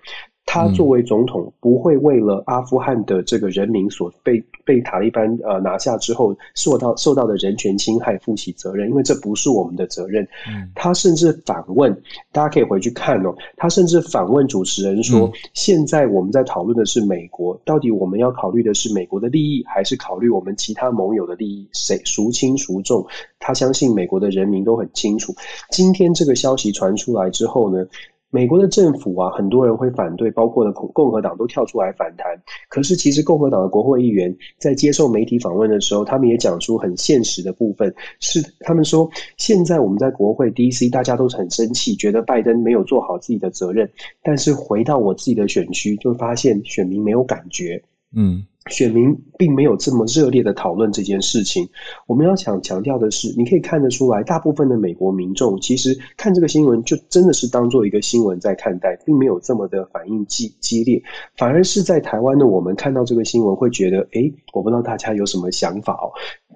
[0.51, 10.27] 他作为总统，不会为了阿富汗的这个人民所被被塔利班呃拿下之后受到受到的人权侵害负起责任，因为这不是我们的责任。
[10.73, 11.95] 他甚至反问，
[12.31, 21.69] 大家可以回去看哦，他甚至反问主持人说：“现在我们在讨论的是美国，到底我们要考虑的是美国的利益，还是考虑我们其他盟友的利益？
[21.73, 23.05] 谁孰轻孰重？”
[23.39, 25.31] 他相信美国的人民都很清楚。
[25.69, 27.85] 今天这个消息传出来之后呢？
[28.31, 32.27] 美国的政府啊，很多人会反对，包括的共共和党都跳出来反弹。
[32.69, 40.89] 可是，其实共和党的国会议员在接受媒体访问的时候，他们也讲出很现实的部分，是他们说，现在我们在国会 D.C.
[40.89, 43.89] 大家都是很生气，觉得拜登没有做好自己的责任。
[44.21, 47.81] 但是回到我自己的选区，就发现选民没有感觉。
[48.15, 48.43] 嗯。
[48.69, 51.67] 选民并没有这么热烈的讨论这件事情。
[52.07, 61.01] 我们要想强调的是，你可以看得出来，大部分的美国民众其实看这个新闻就真的是当做一个新闻在看待，并没有这么的反应激激烈。
[61.35, 66.11] 反而是在台湾的我们看到这个新闻，会觉得，哎，我不知道大家有什么想法哦。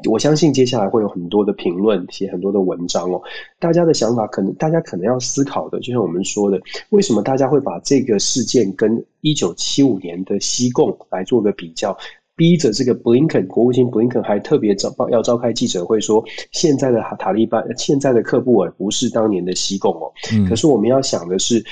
[0.09, 3.21] 我相信接下来会有很多的评论，写很多的文章哦。
[3.59, 6.59] 大家的想法可能，大家可能要思考的，就像我们说的，
[6.89, 11.95] 为什么大家会把这个事件跟一九七五年的西贡来做个比较？
[12.35, 20.11] 逼着这个布林肯国务卿布林肯还特别召要召开记者会说，现在的塔利班，现在的克布尔不是当年的西贡哦。
[20.49, 21.63] 可是我们要想的是。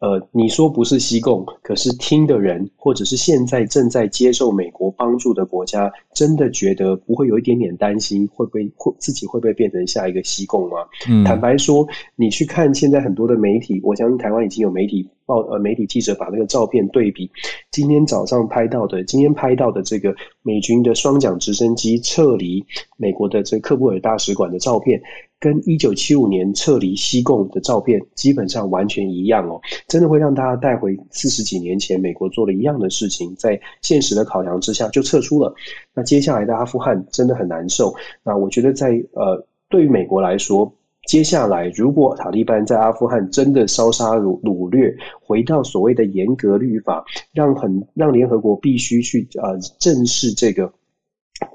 [0.00, 10.78] 呃，你说不是西贡，可是听的人，或者是现在正在接受美国帮助的国家，真的觉得不会有一点点担心，会不会会自己会不会变成下一个西贡吗？
[11.22, 11.86] 坦白说，
[12.16, 17.30] 你去看现在很多的媒体，我相信台湾已经有媒体报呃媒体记者把那个照片对比，
[17.70, 22.64] 今天早上拍到的，今天拍到的这个美军的双桨直升机撤离
[22.96, 24.98] 美国的这克布尔大使馆的照片。
[25.40, 35.52] 跟一九七五年撤离西贡的照片基本上完全一样哦，真的会让大家带回四十几年前美国做了一样的事情，在现实的考量之下就撤出了。
[35.94, 37.94] 那接下来的阿富汗真的很难受。
[38.22, 40.70] 那我觉得在呃，对于美国来说，
[41.06, 50.70] 接下来如果塔利班在阿富汗真的烧杀掳掳掠，回到所谓的严格律法，让很让联合国必须去呃正视这个。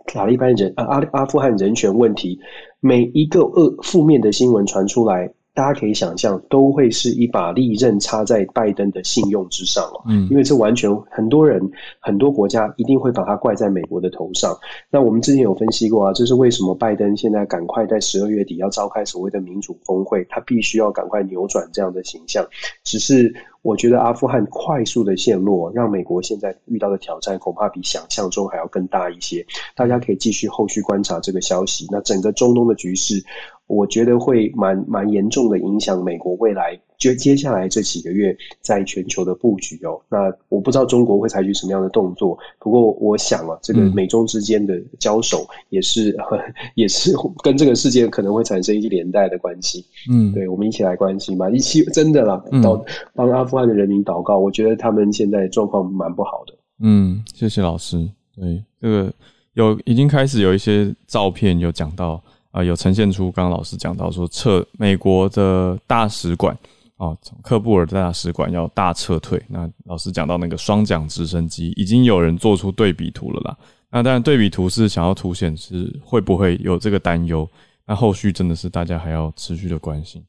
[0.08, 2.40] 塔利班人啊，阿阿富汗人权问题，
[2.86, 5.34] 每一个恶负面的新闻传出来。
[5.56, 10.04] 大家可以想象，都会是一把利刃插在拜登的信用之上哦。
[10.06, 11.72] 嗯，因为这完全很多人、
[12.02, 14.54] 很多国家一定会把它怪在美国的头上。
[14.92, 22.46] 那我们之前有分析过啊，这是为什么拜登现在赶快在十二月底要召开所谓的民主峰会，他必须要赶快扭转这样的形象。
[22.84, 23.34] 只是
[23.66, 29.44] 我觉得阿富汗快速的陷落，让美国现在遇到的挑战恐怕比想象中还要更大一些。
[29.76, 31.88] 大家可以继续后续观察这个消息。
[31.90, 33.26] 那整个中东的局势。
[33.68, 40.00] 我觉得会蛮蛮严重的影响美国未来，就接下来这几个月在全球的布局哦。
[40.10, 46.16] 那我不知道中国会采取什么样的动作，不过我想啊，这个美中之间的交手也是
[46.76, 49.86] 也是跟这个事件可能会产生一些连带的关系。
[50.12, 52.84] 嗯，对，我们一起来关心吧，一起真的啦，祷
[53.14, 54.38] 帮阿富汗的人民祷告。
[54.38, 56.54] 我觉得他们现在状况蛮不好的。
[56.82, 58.10] 嗯，谢谢老师。
[58.36, 59.14] 对，这个
[59.54, 62.22] 有已经开始有一些照片有讲到。
[62.52, 66.58] 啊，有呈现出刚刚老师讲到说撤美国的大使馆
[66.98, 69.42] 哦，从克布尔的大使馆要大撤退。
[69.50, 73.58] 那老师讲到那个双桨直升机，已经有人做出对比图了啦。
[73.92, 77.48] 那当然对比图是想要凸显是会不会有这个担忧。
[77.86, 80.24] 那后续真的是大家还要持续的关心。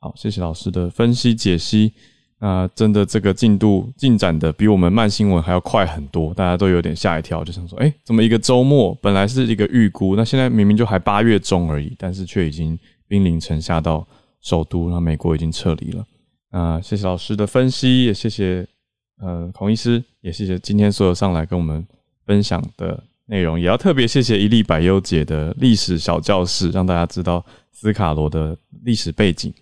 [0.00, 1.92] 好，谢谢老师的分析解析。
[2.38, 14.04] 那真的这个进度进展的比我们慢新闻还要快很多，大家都有点吓一跳，就想说，哎，怎么一个周末本来是一个预估，那现在明明就还八月中而已，但是却已经兵临城下到
[14.40, 16.04] 首都，那美国已经撤离了。
[16.52, 18.66] 那谢谢老师的分析，也谢谢
[19.18, 21.84] 呃孔医师，也谢谢今天所有上来跟我们
[22.26, 27.42] 分享的内容，也要特别谢谢一粒百优姐的历史小教室，让大家知道
[27.72, 29.52] 斯卡罗的历史背景。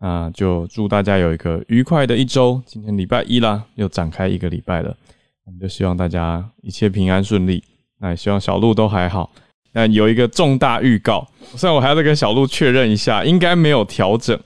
[0.00, 2.62] 那就祝大家有一个愉快的一周。
[2.64, 4.96] 今天礼拜一啦，又展开一个礼拜了，
[5.44, 7.62] 我们就希望大家一切平安顺利。
[7.98, 9.30] 那也希望小鹿都还好。
[9.72, 14.38] 那有一个重大预告，虽然我还要再跟小鹿确认一下，应该没有调整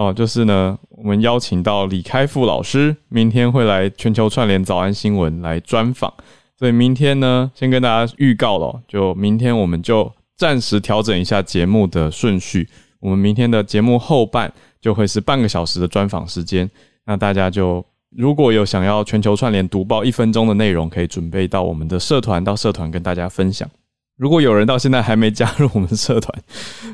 [0.00, 0.12] 哦。
[0.12, 6.12] 就是呢，我们邀请到李开复老师，明天会来全球串联早安新闻来专访。
[6.58, 12.68] 所以明天呢，先跟大家预告了，就明天我们就暂时调整一下节目的顺序。
[12.98, 14.52] 我们明天的节目后半。
[14.82, 16.66] 就会是半个小时的专访时间，
[17.04, 17.84] 那大家就
[18.16, 23.68] 如果有想要全球串联读报一分钟的内容，可以准备到我们的社团，到社团跟大家分享。
[24.20, 26.42] 如果有人到现在还没加入我们社团，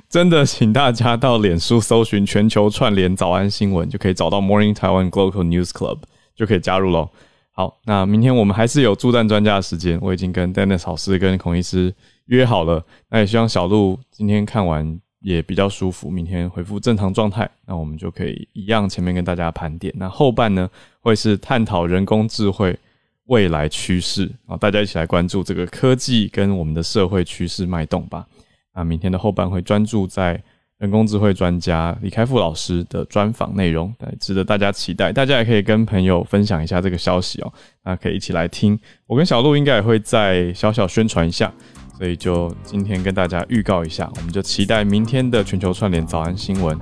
[0.08, 5.98] 真的请大家到脸书搜寻全球串联早安新闻，就可以找到 Morning Taiwan Global News Club，
[6.36, 7.10] 就可以加入喽。
[7.50, 11.92] 好，那明天我们还是有助战专家的时间，我已经跟 Dennis 老师跟孔医师
[12.26, 15.00] 约好了，那也希望小鹿今天看完。
[15.22, 19.92] 也比较舒服，明天恢复正常状态，那我们就可以一样前面跟大家盘点。
[19.96, 20.70] 那后半呢，
[21.00, 22.78] 会是探讨人工智慧
[23.26, 28.26] 未来趋势啊，大家一起来关注这个科技跟我们的社会趋势脉动吧。
[28.74, 30.42] 那明天的后半会专注在
[30.78, 35.12] 人工智慧专家李开复老师的专访内容，值得大家期待。
[35.12, 37.52] 大家也可以跟朋友分享一下这个消息哦，
[37.84, 38.78] 那可以一起来听。
[39.06, 41.52] 我跟小鹿应该也会再小小宣传一下。
[41.96, 46.78] 所以就今天跟大家预告一下，我们就期待明天的全球串联早安新闻，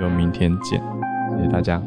[0.00, 0.82] 就明天见，
[1.36, 1.82] 谢谢大家。